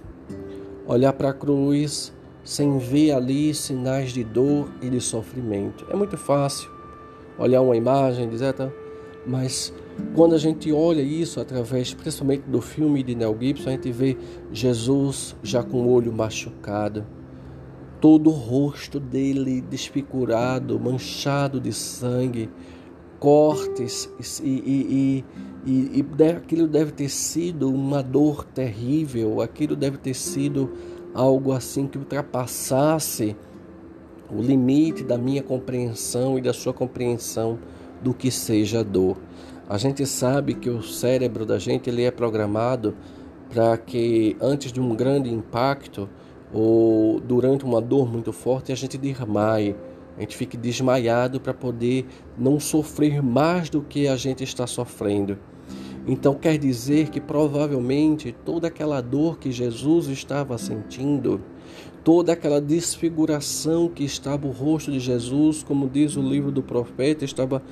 Olhar 0.88 1.12
para 1.12 1.30
a 1.30 1.32
cruz 1.32 2.12
sem 2.42 2.78
ver 2.78 3.12
ali 3.12 3.54
sinais 3.54 4.10
de 4.12 4.24
dor 4.24 4.68
e 4.82 4.90
de 4.90 5.00
sofrimento. 5.00 5.86
É 5.88 5.94
muito 5.94 6.16
fácil 6.16 6.68
olhar 7.38 7.62
uma 7.62 7.76
imagem 7.76 8.28
dizer, 8.28 8.52
tá, 8.54 8.70
mas 9.24 9.72
quando 10.16 10.34
a 10.34 10.38
gente 10.38 10.72
olha 10.72 11.00
isso 11.00 11.40
através, 11.40 11.94
principalmente 11.94 12.42
do 12.42 12.60
filme 12.60 13.04
de 13.04 13.14
Nel 13.14 13.36
Gibson, 13.40 13.68
a 13.68 13.72
gente 13.72 13.92
vê 13.92 14.16
Jesus 14.52 15.36
já 15.40 15.62
com 15.62 15.82
o 15.82 15.92
olho 15.92 16.12
machucado, 16.12 17.06
todo 18.00 18.30
o 18.30 18.32
rosto 18.32 18.98
dele 18.98 19.60
desfigurado, 19.60 20.78
manchado 20.78 21.60
de 21.60 21.72
sangue, 21.72 22.50
cortes, 23.20 24.10
e, 24.42 24.48
e, 24.48 24.62
e, 24.90 25.24
e, 25.66 26.04
aquilo 26.36 26.68
deve 26.68 26.92
ter 26.92 27.08
sido 27.08 27.70
uma 27.70 28.02
dor 28.02 28.44
terrível, 28.44 29.40
aquilo 29.40 29.74
deve 29.74 29.96
ter 29.96 30.14
sido 30.14 30.72
algo 31.14 31.52
assim 31.52 31.86
que 31.86 31.96
ultrapassasse 31.96 33.36
o 34.30 34.42
limite 34.42 35.04
da 35.04 35.16
minha 35.16 35.42
compreensão 35.42 36.38
e 36.38 36.42
da 36.42 36.52
sua 36.52 36.72
compreensão 36.72 37.58
do 38.02 38.12
que 38.12 38.30
seja 38.30 38.84
dor. 38.84 39.16
A 39.68 39.78
gente 39.78 40.04
sabe 40.04 40.54
que 40.54 40.68
o 40.68 40.82
cérebro 40.82 41.46
da 41.46 41.58
gente 41.58 41.88
ele 41.88 42.02
é 42.02 42.10
programado 42.10 42.94
para 43.48 43.78
que 43.78 44.36
antes 44.40 44.70
de 44.72 44.80
um 44.80 44.94
grande 44.94 45.32
impacto 45.32 46.08
ou 46.52 47.20
durante 47.20 47.64
uma 47.64 47.80
dor 47.80 48.10
muito 48.10 48.32
forte 48.32 48.72
a 48.72 48.74
gente 48.74 48.98
desmaie, 48.98 49.74
a 50.16 50.20
gente 50.20 50.36
fique 50.36 50.56
desmaiado 50.56 51.40
para 51.40 51.54
poder 51.54 52.06
não 52.36 52.60
sofrer 52.60 53.22
mais 53.22 53.70
do 53.70 53.80
que 53.80 54.06
a 54.06 54.16
gente 54.16 54.44
está 54.44 54.66
sofrendo. 54.66 55.38
Então 56.06 56.34
quer 56.34 56.58
dizer 56.58 57.08
que 57.08 57.20
provavelmente 57.20 58.34
toda 58.44 58.68
aquela 58.68 59.00
dor 59.00 59.38
que 59.38 59.50
Jesus 59.50 60.08
estava 60.08 60.58
sentindo 60.58 61.40
toda 62.04 62.34
aquela 62.34 62.60
desfiguração 62.60 63.88
que 63.88 64.04
estava 64.04 64.46
o 64.46 64.50
rosto 64.50 64.92
de 64.92 65.00
Jesus, 65.00 65.62
como 65.62 65.88
diz 65.88 66.16
o 66.16 66.22
livro 66.22 66.52
do 66.52 66.62
profeta, 66.62 67.24
estava 67.24 67.62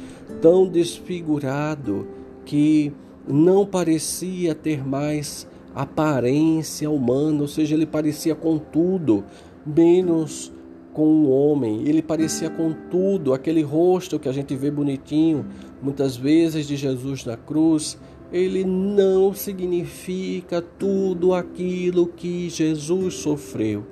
tão 0.40 0.66
desfigurado 0.66 2.08
que 2.46 2.92
não 3.28 3.66
parecia 3.66 4.54
ter 4.54 4.84
mais 4.84 5.46
aparência 5.74 6.90
humana, 6.90 7.42
ou 7.42 7.48
seja, 7.48 7.74
ele 7.74 7.86
parecia 7.86 8.34
com 8.34 8.58
tudo, 8.58 9.22
menos 9.64 10.50
com 10.92 11.06
um 11.06 11.30
homem. 11.30 11.82
Ele 11.86 12.02
parecia 12.02 12.50
com 12.50 12.72
tudo, 12.90 13.32
aquele 13.32 13.62
rosto 13.62 14.18
que 14.18 14.28
a 14.28 14.32
gente 14.32 14.54
vê 14.56 14.70
bonitinho, 14.70 15.46
muitas 15.82 16.16
vezes 16.16 16.66
de 16.66 16.76
Jesus 16.76 17.24
na 17.24 17.36
cruz, 17.36 17.98
ele 18.32 18.64
não 18.64 19.34
significa 19.34 20.62
tudo 20.62 21.34
aquilo 21.34 22.06
que 22.06 22.48
Jesus 22.48 23.14
sofreu, 23.14 23.84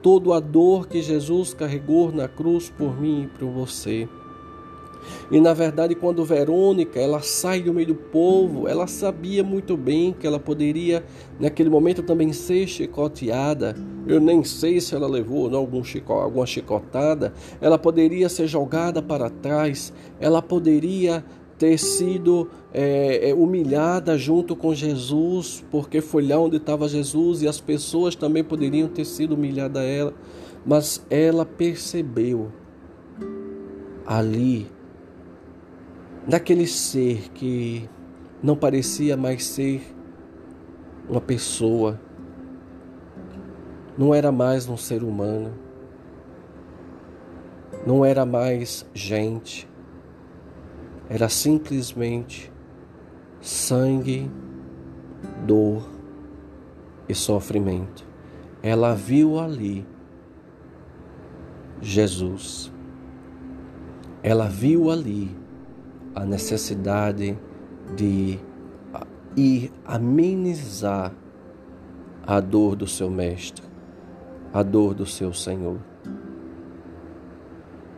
toda 0.00 0.34
a 0.34 0.40
dor 0.40 0.88
que 0.88 1.02
Jesus 1.02 1.52
carregou 1.52 2.10
na 2.10 2.26
cruz 2.26 2.70
por 2.70 2.98
mim 2.98 3.24
e 3.24 3.38
por 3.38 3.50
você. 3.50 4.08
E 5.30 5.40
na 5.40 5.52
verdade, 5.52 5.94
quando 5.94 6.24
Verônica 6.24 6.98
ela 6.98 7.20
sai 7.20 7.60
do 7.60 7.74
meio 7.74 7.88
do 7.88 7.94
povo, 7.94 8.68
ela 8.68 8.86
sabia 8.86 9.42
muito 9.42 9.76
bem 9.76 10.14
que 10.18 10.26
ela 10.26 10.38
poderia 10.38 11.04
naquele 11.40 11.68
momento 11.68 12.02
também 12.02 12.32
ser 12.32 12.66
chicoteada. 12.66 13.74
Eu 14.06 14.20
nem 14.20 14.44
sei 14.44 14.80
se 14.80 14.94
ela 14.94 15.08
levou 15.08 15.50
não, 15.50 15.58
algum 15.58 15.82
chico, 15.82 16.12
alguma 16.12 16.46
chicotada. 16.46 17.32
Ela 17.60 17.78
poderia 17.78 18.28
ser 18.28 18.46
jogada 18.46 19.02
para 19.02 19.28
trás. 19.28 19.92
Ela 20.20 20.40
poderia 20.40 21.24
ter 21.58 21.78
sido 21.78 22.48
é, 22.72 23.30
é, 23.30 23.34
humilhada 23.34 24.16
junto 24.16 24.56
com 24.56 24.74
Jesus, 24.74 25.62
porque 25.70 26.00
foi 26.00 26.26
lá 26.26 26.38
onde 26.38 26.56
estava 26.56 26.88
Jesus 26.88 27.42
e 27.42 27.48
as 27.48 27.60
pessoas 27.60 28.14
também 28.14 28.42
poderiam 28.42 28.88
ter 28.88 29.04
sido 29.04 29.34
humilhadas 29.34 29.82
a 29.82 29.84
ela, 29.84 30.14
mas 30.64 31.04
ela 31.10 31.44
percebeu 31.44 32.50
ali, 34.06 34.66
naquele 36.26 36.66
ser 36.66 37.30
que 37.32 37.88
não 38.42 38.56
parecia 38.56 39.16
mais 39.16 39.44
ser 39.44 39.82
uma 41.08 41.20
pessoa, 41.20 42.00
não 43.98 44.14
era 44.14 44.32
mais 44.32 44.68
um 44.68 44.76
ser 44.76 45.02
humano, 45.02 45.52
não 47.86 48.04
era 48.04 48.24
mais 48.24 48.86
gente, 48.94 49.68
era 51.10 51.28
simplesmente 51.28 52.51
sangue, 53.42 54.30
dor 55.44 55.82
e 57.08 57.14
sofrimento. 57.14 58.06
Ela 58.62 58.94
viu 58.94 59.38
ali 59.38 59.84
Jesus. 61.80 62.72
Ela 64.22 64.46
viu 64.46 64.90
ali 64.90 65.36
a 66.14 66.24
necessidade 66.24 67.36
de 67.96 68.38
ir 69.36 69.72
amenizar 69.84 71.12
a 72.24 72.38
dor 72.38 72.76
do 72.76 72.86
seu 72.86 73.10
mestre, 73.10 73.64
a 74.52 74.62
dor 74.62 74.94
do 74.94 75.04
seu 75.04 75.32
Senhor. 75.32 75.78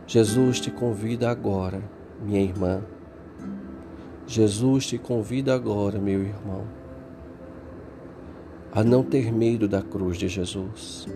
Jesus 0.07 0.59
te 0.59 0.71
convida 0.71 1.29
agora, 1.29 1.83
minha 2.21 2.41
irmã, 2.41 2.81
Jesus 4.27 4.87
te 4.87 4.97
convida 4.97 5.53
agora, 5.53 5.99
meu 5.99 6.21
irmão, 6.21 6.65
a 8.71 8.83
não 8.83 9.03
ter 9.03 9.31
medo 9.31 9.67
da 9.67 9.83
cruz 9.83 10.17
de 10.17 10.27
Jesus, 10.27 11.07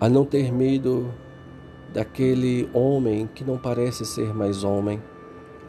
a 0.00 0.08
não 0.08 0.24
ter 0.24 0.52
medo 0.52 1.14
daquele 1.92 2.68
homem 2.74 3.28
que 3.32 3.44
não 3.44 3.56
parece 3.56 4.04
ser 4.04 4.34
mais 4.34 4.64
homem, 4.64 5.00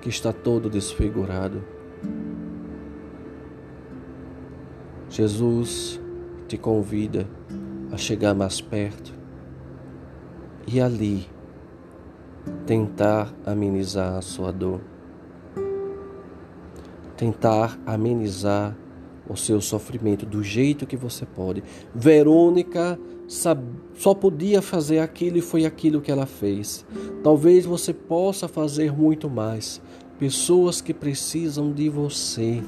que 0.01 0.09
está 0.09 0.33
todo 0.33 0.71
desfigurado. 0.71 1.63
Jesus 5.07 6.01
te 6.47 6.57
convida 6.57 7.27
a 7.91 7.97
chegar 7.97 8.33
mais 8.33 8.59
perto 8.59 9.13
e 10.65 10.81
ali 10.81 11.27
tentar 12.65 13.31
amenizar 13.45 14.17
a 14.17 14.21
sua 14.21 14.51
dor 14.51 14.81
tentar 17.15 17.80
amenizar 17.86 18.76
o 19.28 19.38
seu 19.38 19.62
sofrimento 19.62 20.26
do 20.26 20.43
jeito 20.43 20.86
que 20.86 20.97
você 20.97 21.26
pode. 21.26 21.63
Verônica 21.93 22.99
só 23.28 24.13
podia 24.13 24.62
fazer 24.62 24.99
aquilo 24.99 25.38
e 25.38 25.41
foi 25.41 25.65
aquilo 25.65 26.02
que 26.02 26.12
ela 26.12 26.26
fez. 26.26 26.86
Talvez 27.23 27.65
você 27.65 27.93
possa 27.93 28.47
fazer 28.47 28.91
muito 28.91 29.30
mais. 29.30 29.82
Pessoas 30.19 30.82
que 30.82 30.93
precisam 30.93 31.71
de 31.71 31.89
você. 31.89 32.62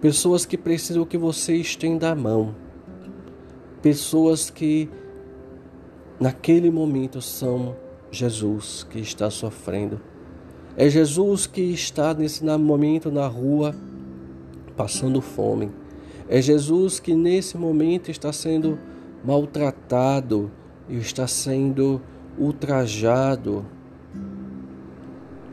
Pessoas 0.00 0.46
que 0.46 0.56
precisam 0.56 1.04
que 1.04 1.18
você 1.18 1.54
estenda 1.54 2.10
a 2.10 2.14
mão. 2.14 2.54
Pessoas 3.82 4.48
que 4.48 4.88
naquele 6.18 6.70
momento 6.70 7.20
são 7.20 7.76
Jesus 8.10 8.86
que 8.88 8.98
está 8.98 9.30
sofrendo. 9.30 10.00
É 10.76 10.88
Jesus 10.88 11.46
que 11.46 11.60
está 11.60 12.14
nesse 12.14 12.44
momento 12.44 13.10
na 13.10 13.26
rua 13.26 13.74
passando 14.76 15.20
fome. 15.20 15.70
É 16.28 16.40
Jesus 16.40 17.00
que 17.00 17.14
nesse 17.14 17.58
momento 17.58 18.10
está 18.10 18.32
sendo 18.32 18.78
maltratado 19.24 20.50
e 20.88 20.96
está 20.96 21.26
sendo 21.26 22.00
ultrajado, 22.38 23.66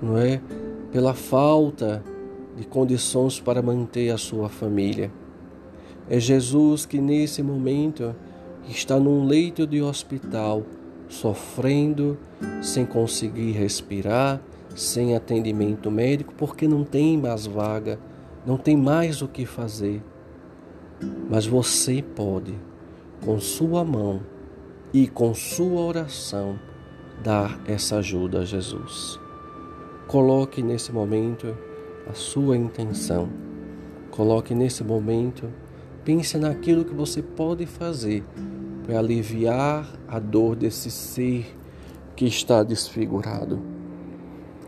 não 0.01 0.17
é? 0.17 0.41
Pela 0.91 1.13
falta 1.13 2.03
de 2.55 2.65
condições 2.65 3.39
para 3.39 3.61
manter 3.61 4.09
a 4.11 4.17
sua 4.17 4.49
família. 4.49 5.11
É 6.09 6.19
Jesus 6.19 6.85
que 6.85 7.01
nesse 7.01 7.43
momento 7.43 8.15
está 8.69 8.99
num 8.99 9.25
leito 9.25 9.67
de 9.67 9.81
hospital, 9.81 10.63
sofrendo, 11.09 12.17
sem 12.61 12.85
conseguir 12.85 13.51
respirar, 13.51 14.41
sem 14.77 15.15
atendimento 15.15 15.89
médico 15.89 16.33
porque 16.37 16.67
não 16.67 16.83
tem 16.83 17.17
mais 17.17 17.47
vaga, 17.47 17.99
não 18.45 18.57
tem 18.57 18.77
mais 18.77 19.23
o 19.23 19.27
que 19.27 19.43
fazer. 19.43 20.03
Mas 21.27 21.47
você 21.47 22.03
pode, 22.03 22.53
com 23.25 23.39
sua 23.39 23.83
mão 23.83 24.21
e 24.93 25.07
com 25.07 25.33
sua 25.33 25.81
oração, 25.81 26.59
dar 27.23 27.59
essa 27.65 27.97
ajuda 27.97 28.41
a 28.41 28.45
Jesus. 28.45 29.19
Coloque 30.07 30.61
nesse 30.61 30.91
momento 30.91 31.57
a 32.07 32.13
sua 32.13 32.55
intenção. 32.55 33.29
Coloque 34.11 34.53
nesse 34.53 34.83
momento, 34.83 35.51
pense 36.05 36.37
naquilo 36.37 36.85
que 36.85 36.93
você 36.93 37.23
pode 37.23 37.65
fazer 37.65 38.23
para 38.85 38.99
aliviar 38.99 39.91
a 40.07 40.19
dor 40.19 40.55
desse 40.55 40.91
ser 40.91 41.57
que 42.15 42.25
está 42.25 42.61
desfigurado 42.61 43.76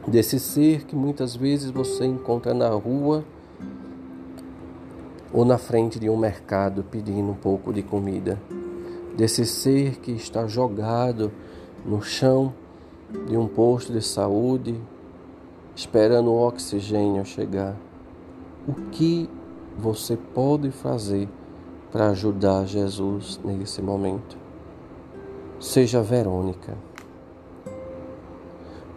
desse 0.07 0.39
ser 0.39 0.85
que 0.85 0.95
muitas 0.95 1.35
vezes 1.35 1.71
você 1.71 2.05
encontra 2.05 2.53
na 2.53 2.69
rua 2.69 3.23
ou 5.31 5.45
na 5.45 5.57
frente 5.57 5.99
de 5.99 6.09
um 6.09 6.17
mercado 6.17 6.83
pedindo 6.83 7.31
um 7.31 7.35
pouco 7.35 7.71
de 7.71 7.83
comida, 7.83 8.41
desse 9.15 9.45
ser 9.45 9.97
que 9.99 10.12
está 10.12 10.47
jogado 10.47 11.31
no 11.85 12.01
chão 12.01 12.53
de 13.27 13.38
um 13.38 13.47
posto 13.47 13.93
de 13.93 14.01
saúde, 14.01 14.79
esperando 15.75 16.31
o 16.31 16.47
oxigênio 16.47 17.23
chegar. 17.25 17.75
O 18.67 18.73
que 18.91 19.29
você 19.77 20.17
pode 20.17 20.71
fazer 20.71 21.29
para 21.91 22.09
ajudar 22.09 22.65
Jesus 22.65 23.39
nesse 23.43 23.81
momento? 23.81 24.38
Seja 25.59 26.01
Verônica 26.01 26.88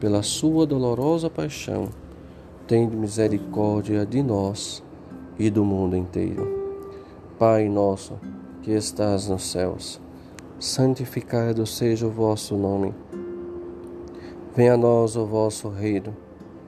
Pela 0.00 0.22
sua 0.22 0.64
dolorosa 0.64 1.28
paixão, 1.28 1.88
tende 2.68 2.94
misericórdia 2.94 4.06
de 4.06 4.22
nós 4.22 4.80
e 5.36 5.50
do 5.50 5.64
mundo 5.64 5.96
inteiro. 5.96 6.46
Pai 7.36 7.68
nosso, 7.68 8.14
que 8.62 8.70
estás 8.70 9.28
nos 9.28 9.50
céus, 9.50 10.00
santificado 10.58 11.66
seja 11.66 12.06
o 12.06 12.10
vosso 12.10 12.56
nome. 12.56 12.94
Venha 14.54 14.74
a 14.74 14.76
nós 14.76 15.16
o 15.16 15.26
vosso 15.26 15.68
reino, 15.68 16.16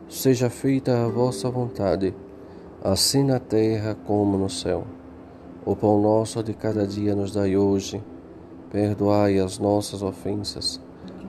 seja 0.08 0.50
feita 0.50 1.04
a 1.04 1.08
vossa 1.08 1.48
vontade, 1.48 2.12
assim 2.82 3.22
na 3.22 3.38
terra 3.38 3.96
como 4.06 4.36
no 4.36 4.50
céu. 4.50 4.84
O 5.64 5.76
pão 5.76 6.00
nosso 6.00 6.42
de 6.42 6.54
cada 6.54 6.84
dia 6.84 7.14
nos 7.14 7.32
dai 7.32 7.56
hoje. 7.56 8.02
Perdoai 8.70 9.38
as 9.38 9.58
nossas 9.58 10.02
ofensas, 10.02 10.80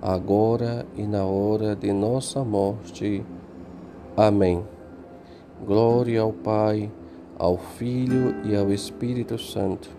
agora 0.00 0.86
e 0.96 1.02
na 1.02 1.24
hora 1.24 1.74
de 1.74 1.92
nossa 1.92 2.44
morte. 2.44 3.24
Amém. 4.16 4.64
Glória 5.64 6.20
ao 6.20 6.32
Pai, 6.32 6.90
ao 7.38 7.56
Filho 7.56 8.34
e 8.44 8.56
ao 8.56 8.72
Espírito 8.72 9.38
Santo, 9.38 9.90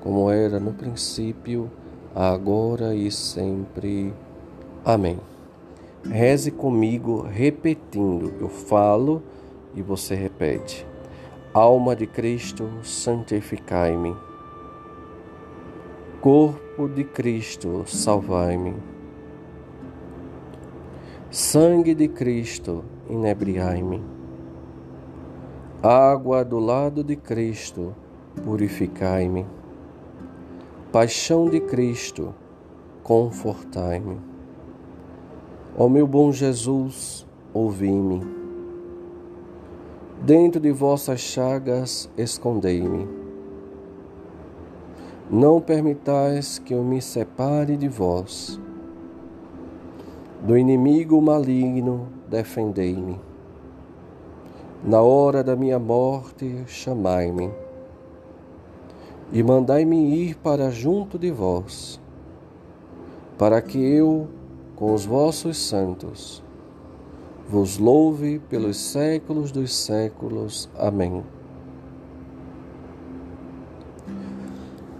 como 0.00 0.30
era 0.30 0.60
no 0.60 0.72
princípio, 0.72 1.70
agora 2.14 2.94
e 2.94 3.10
sempre. 3.10 4.12
Amém. 4.84 5.18
Reze 6.04 6.50
comigo 6.50 7.22
repetindo. 7.22 8.34
Eu 8.38 8.48
falo 8.48 9.22
e 9.74 9.82
você 9.82 10.14
repete. 10.14 10.86
Alma 11.52 11.96
de 11.96 12.06
Cristo, 12.06 12.68
santificai-me. 12.82 14.14
Corpo 16.20 16.88
de 16.88 17.04
Cristo, 17.04 17.84
salvai-me. 17.86 18.93
Sangue 21.36 21.96
de 21.96 22.06
Cristo, 22.06 22.84
inebriai-me. 23.10 24.00
Água 25.82 26.44
do 26.44 26.60
lado 26.60 27.02
de 27.02 27.16
Cristo, 27.16 27.92
purificai-me. 28.44 29.44
Paixão 30.92 31.50
de 31.50 31.58
Cristo, 31.58 32.32
confortai-me. 33.02 34.20
Ó 35.76 35.88
meu 35.88 36.06
bom 36.06 36.30
Jesus, 36.30 37.26
ouvi-me. 37.52 38.22
Dentro 40.22 40.60
de 40.60 40.70
vossas 40.70 41.18
chagas, 41.18 42.08
escondei-me 42.16 43.08
não 45.30 45.58
permitais 45.58 46.60
que 46.60 46.74
eu 46.74 46.84
me 46.84 47.00
separe 47.00 47.76
de 47.76 47.88
vós. 47.88 48.60
Do 50.44 50.58
inimigo 50.58 51.22
maligno, 51.22 52.06
defendei-me. 52.28 53.18
Na 54.84 55.00
hora 55.00 55.42
da 55.42 55.56
minha 55.56 55.78
morte, 55.78 56.64
chamai-me. 56.66 57.50
E 59.32 59.42
mandai-me 59.42 60.14
ir 60.14 60.34
para 60.36 60.70
junto 60.70 61.18
de 61.18 61.30
vós, 61.30 61.98
para 63.38 63.62
que 63.62 63.78
eu, 63.78 64.28
com 64.76 64.92
os 64.92 65.06
vossos 65.06 65.56
santos, 65.56 66.44
vos 67.48 67.78
louve 67.78 68.38
pelos 68.38 68.76
séculos 68.76 69.50
dos 69.50 69.74
séculos. 69.74 70.68
Amém. 70.78 71.24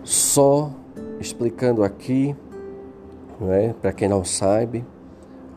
Só 0.03 0.71
explicando 1.21 1.85
aqui, 1.85 2.35
né, 3.39 3.75
para 3.83 3.93
quem 3.93 4.09
não 4.09 4.25
sabe, 4.25 4.83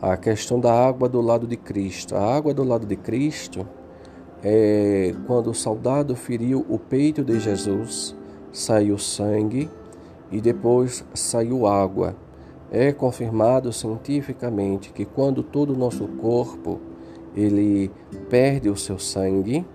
a 0.00 0.16
questão 0.16 0.60
da 0.60 0.72
água 0.72 1.08
do 1.08 1.20
lado 1.20 1.46
de 1.46 1.56
Cristo. 1.56 2.14
A 2.14 2.36
água 2.36 2.54
do 2.54 2.62
lado 2.64 2.86
de 2.86 2.96
Cristo 2.96 3.66
é 4.42 5.14
quando 5.26 5.50
o 5.50 5.54
soldado 5.54 6.14
feriu 6.14 6.64
o 6.68 6.78
peito 6.78 7.24
de 7.24 7.40
Jesus, 7.40 8.14
saiu 8.52 8.98
sangue 8.98 9.68
e 10.30 10.40
depois 10.40 11.04
saiu 11.14 11.66
água. 11.66 12.16
É 12.70 12.92
confirmado 12.92 13.72
cientificamente 13.72 14.92
que 14.92 15.04
quando 15.04 15.42
todo 15.42 15.72
o 15.72 15.78
nosso 15.78 16.06
corpo 16.06 16.78
ele 17.34 17.90
perde 18.28 18.68
o 18.68 18.76
seu 18.76 18.98
sangue, 18.98 19.66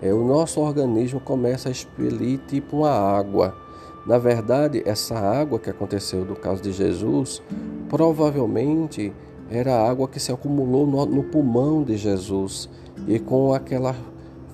é, 0.00 0.14
o 0.14 0.24
nosso 0.24 0.60
organismo 0.60 1.20
começa 1.20 1.68
a 1.68 1.72
expelir 1.72 2.38
tipo 2.46 2.78
uma 2.78 2.90
água 2.90 3.54
na 4.08 4.16
verdade, 4.16 4.82
essa 4.86 5.18
água 5.18 5.58
que 5.58 5.68
aconteceu 5.68 6.24
no 6.24 6.34
caso 6.34 6.62
de 6.62 6.72
Jesus, 6.72 7.42
provavelmente 7.90 9.12
era 9.50 9.74
a 9.74 9.88
água 9.88 10.08
que 10.08 10.20
se 10.20 10.30
acumulou 10.30 10.86
no, 10.86 11.06
no 11.06 11.24
pulmão 11.24 11.82
de 11.82 11.96
Jesus 11.96 12.68
e 13.06 13.18
com 13.18 13.52
aquela 13.52 13.94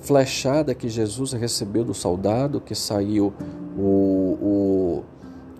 flechada 0.01 0.75
que 0.75 0.89
Jesus 0.89 1.33
recebeu 1.33 1.85
do 1.85 1.95
soldado, 1.95 2.61
que 2.61 2.75
saiu 2.75 3.33
o, 3.77 3.83
o, 3.83 5.03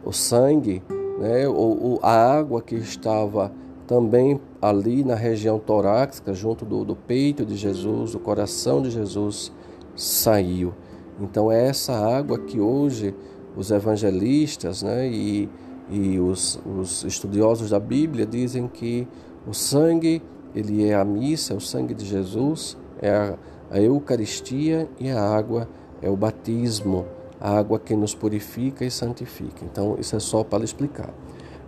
o 0.05 0.13
sangue, 0.13 0.83
né, 1.19 1.49
o, 1.49 1.99
a 2.03 2.13
água 2.13 2.61
que 2.61 2.75
estava 2.75 3.51
também 3.87 4.41
ali 4.61 5.03
na 5.03 5.15
região 5.15 5.59
torácica, 5.59 6.33
junto 6.33 6.65
do, 6.65 6.85
do 6.85 6.95
peito 6.95 7.45
de 7.45 7.57
Jesus, 7.57 8.13
do 8.13 8.19
coração 8.19 8.83
de 8.83 8.91
Jesus, 8.91 9.53
saiu. 9.97 10.73
Então 11.21 11.51
é 11.51 11.69
essa 11.69 11.93
água 11.93 12.39
que 12.39 12.61
hoje 12.61 13.15
os 13.57 13.71
evangelistas 13.71 14.83
né, 14.83 15.09
e, 15.09 15.49
e 15.91 16.19
os, 16.19 16.61
os 16.65 17.05
estudiosos 17.05 17.71
da 17.71 17.81
Bíblia 17.81 18.25
dizem 18.25 18.67
que 18.69 19.07
o 19.47 19.53
sangue 19.53 20.23
ele 20.55 20.85
é 20.85 20.95
a 20.95 21.05
missa, 21.05 21.53
é 21.53 21.57
o 21.57 21.61
sangue 21.61 21.95
de 21.95 22.05
Jesus, 22.05 22.77
é 23.01 23.11
a, 23.11 23.35
a 23.71 23.81
Eucaristia 23.81 24.89
e 24.99 25.11
a 25.11 25.21
água 25.21 25.69
é 26.01 26.09
o 26.09 26.17
batismo, 26.17 27.07
a 27.41 27.59
água 27.59 27.79
que 27.79 27.95
nos 27.95 28.15
purifica 28.15 28.85
e 28.85 28.91
santifica. 28.91 29.65
Então, 29.65 29.97
isso 29.99 30.15
é 30.15 30.21
só 30.21 30.45
para 30.45 30.65
explicar. 30.65 31.13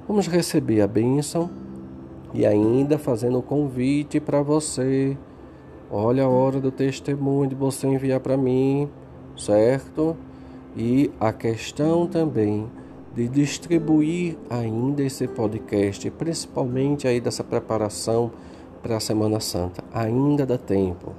Vamos 0.06 0.28
receber 0.28 0.80
a 0.80 0.86
bênção 0.86 1.50
e 2.32 2.46
ainda 2.46 2.98
fazendo 2.98 3.38
o 3.38 3.42
convite 3.42 4.20
para 4.20 4.40
você. 4.40 5.16
Olha 5.90 6.24
a 6.24 6.28
hora 6.28 6.60
do 6.60 6.70
testemunho 6.70 7.48
de 7.48 7.54
você 7.54 7.86
enviar 7.86 8.20
para 8.20 8.36
mim, 8.36 8.88
certo? 9.36 10.16
e 10.76 11.10
a 11.18 11.32
questão 11.32 12.06
também 12.06 12.66
de 13.16 13.26
distribuir 13.28 14.36
ainda 14.50 15.02
esse 15.02 15.26
podcast, 15.26 16.10
principalmente 16.10 17.08
aí 17.08 17.18
dessa 17.18 17.42
preparação 17.42 18.30
para 18.82 18.98
a 18.98 19.00
Semana 19.00 19.40
Santa. 19.40 19.82
Ainda 19.90 20.44
dá 20.44 20.58
tempo. 20.58 21.14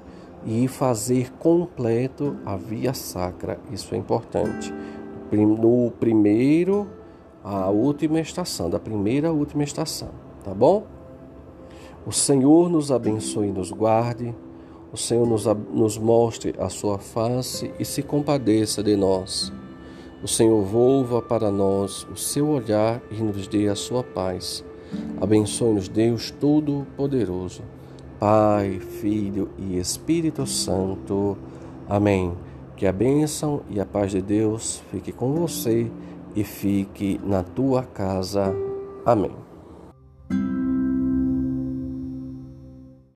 E 0.45 0.67
fazer 0.67 1.33
completo 1.39 2.38
a 2.45 2.55
via 2.55 2.93
sacra, 2.93 3.60
isso 3.71 3.95
é 3.95 3.97
importante. 3.97 4.71
No 5.31 5.91
primeiro, 6.00 6.87
a 7.43 7.67
última 7.69 8.19
estação, 8.19 8.69
da 8.69 8.79
primeira 8.79 9.29
à 9.29 9.31
última 9.31 9.63
estação, 9.63 10.10
tá 10.43 10.54
bom? 10.54 10.85
O 12.06 12.12
Senhor 12.12 12.69
nos 12.69 12.91
abençoe 12.91 13.48
e 13.48 13.52
nos 13.52 13.71
guarde. 13.71 14.35
O 14.93 14.98
Senhor 14.98 15.27
nos, 15.27 15.45
nos 15.73 15.98
mostre 15.98 16.54
a 16.60 16.69
sua 16.69 17.00
face 17.00 17.71
e 17.79 17.83
se 17.83 18.04
compadeça 18.04 18.83
de 18.83 18.95
nós. 18.95 19.52
O 20.23 20.27
Senhor 20.27 20.63
volva 20.63 21.21
para 21.21 21.51
nós 21.51 22.07
o 22.11 22.15
seu 22.15 22.49
olhar 22.49 23.01
e 23.11 23.21
nos 23.21 23.47
dê 23.47 23.67
a 23.67 23.75
sua 23.75 24.03
paz. 24.03 24.63
Abençoe-nos, 25.21 25.87
Deus 25.87 26.31
Todo-Poderoso, 26.31 27.61
Pai, 28.19 28.79
Filho 28.79 29.49
e 29.57 29.77
Espírito 29.77 30.47
Santo. 30.47 31.37
Amém. 31.87 32.33
Que 32.75 32.87
a 32.87 32.91
bênção 32.91 33.61
e 33.69 33.79
a 33.79 33.85
paz 33.85 34.11
de 34.11 34.21
Deus 34.21 34.83
fique 34.91 35.11
com 35.11 35.33
você 35.33 35.89
e 36.35 36.43
fique 36.43 37.19
na 37.23 37.43
tua 37.43 37.83
casa. 37.83 38.53
Amém. 39.05 39.46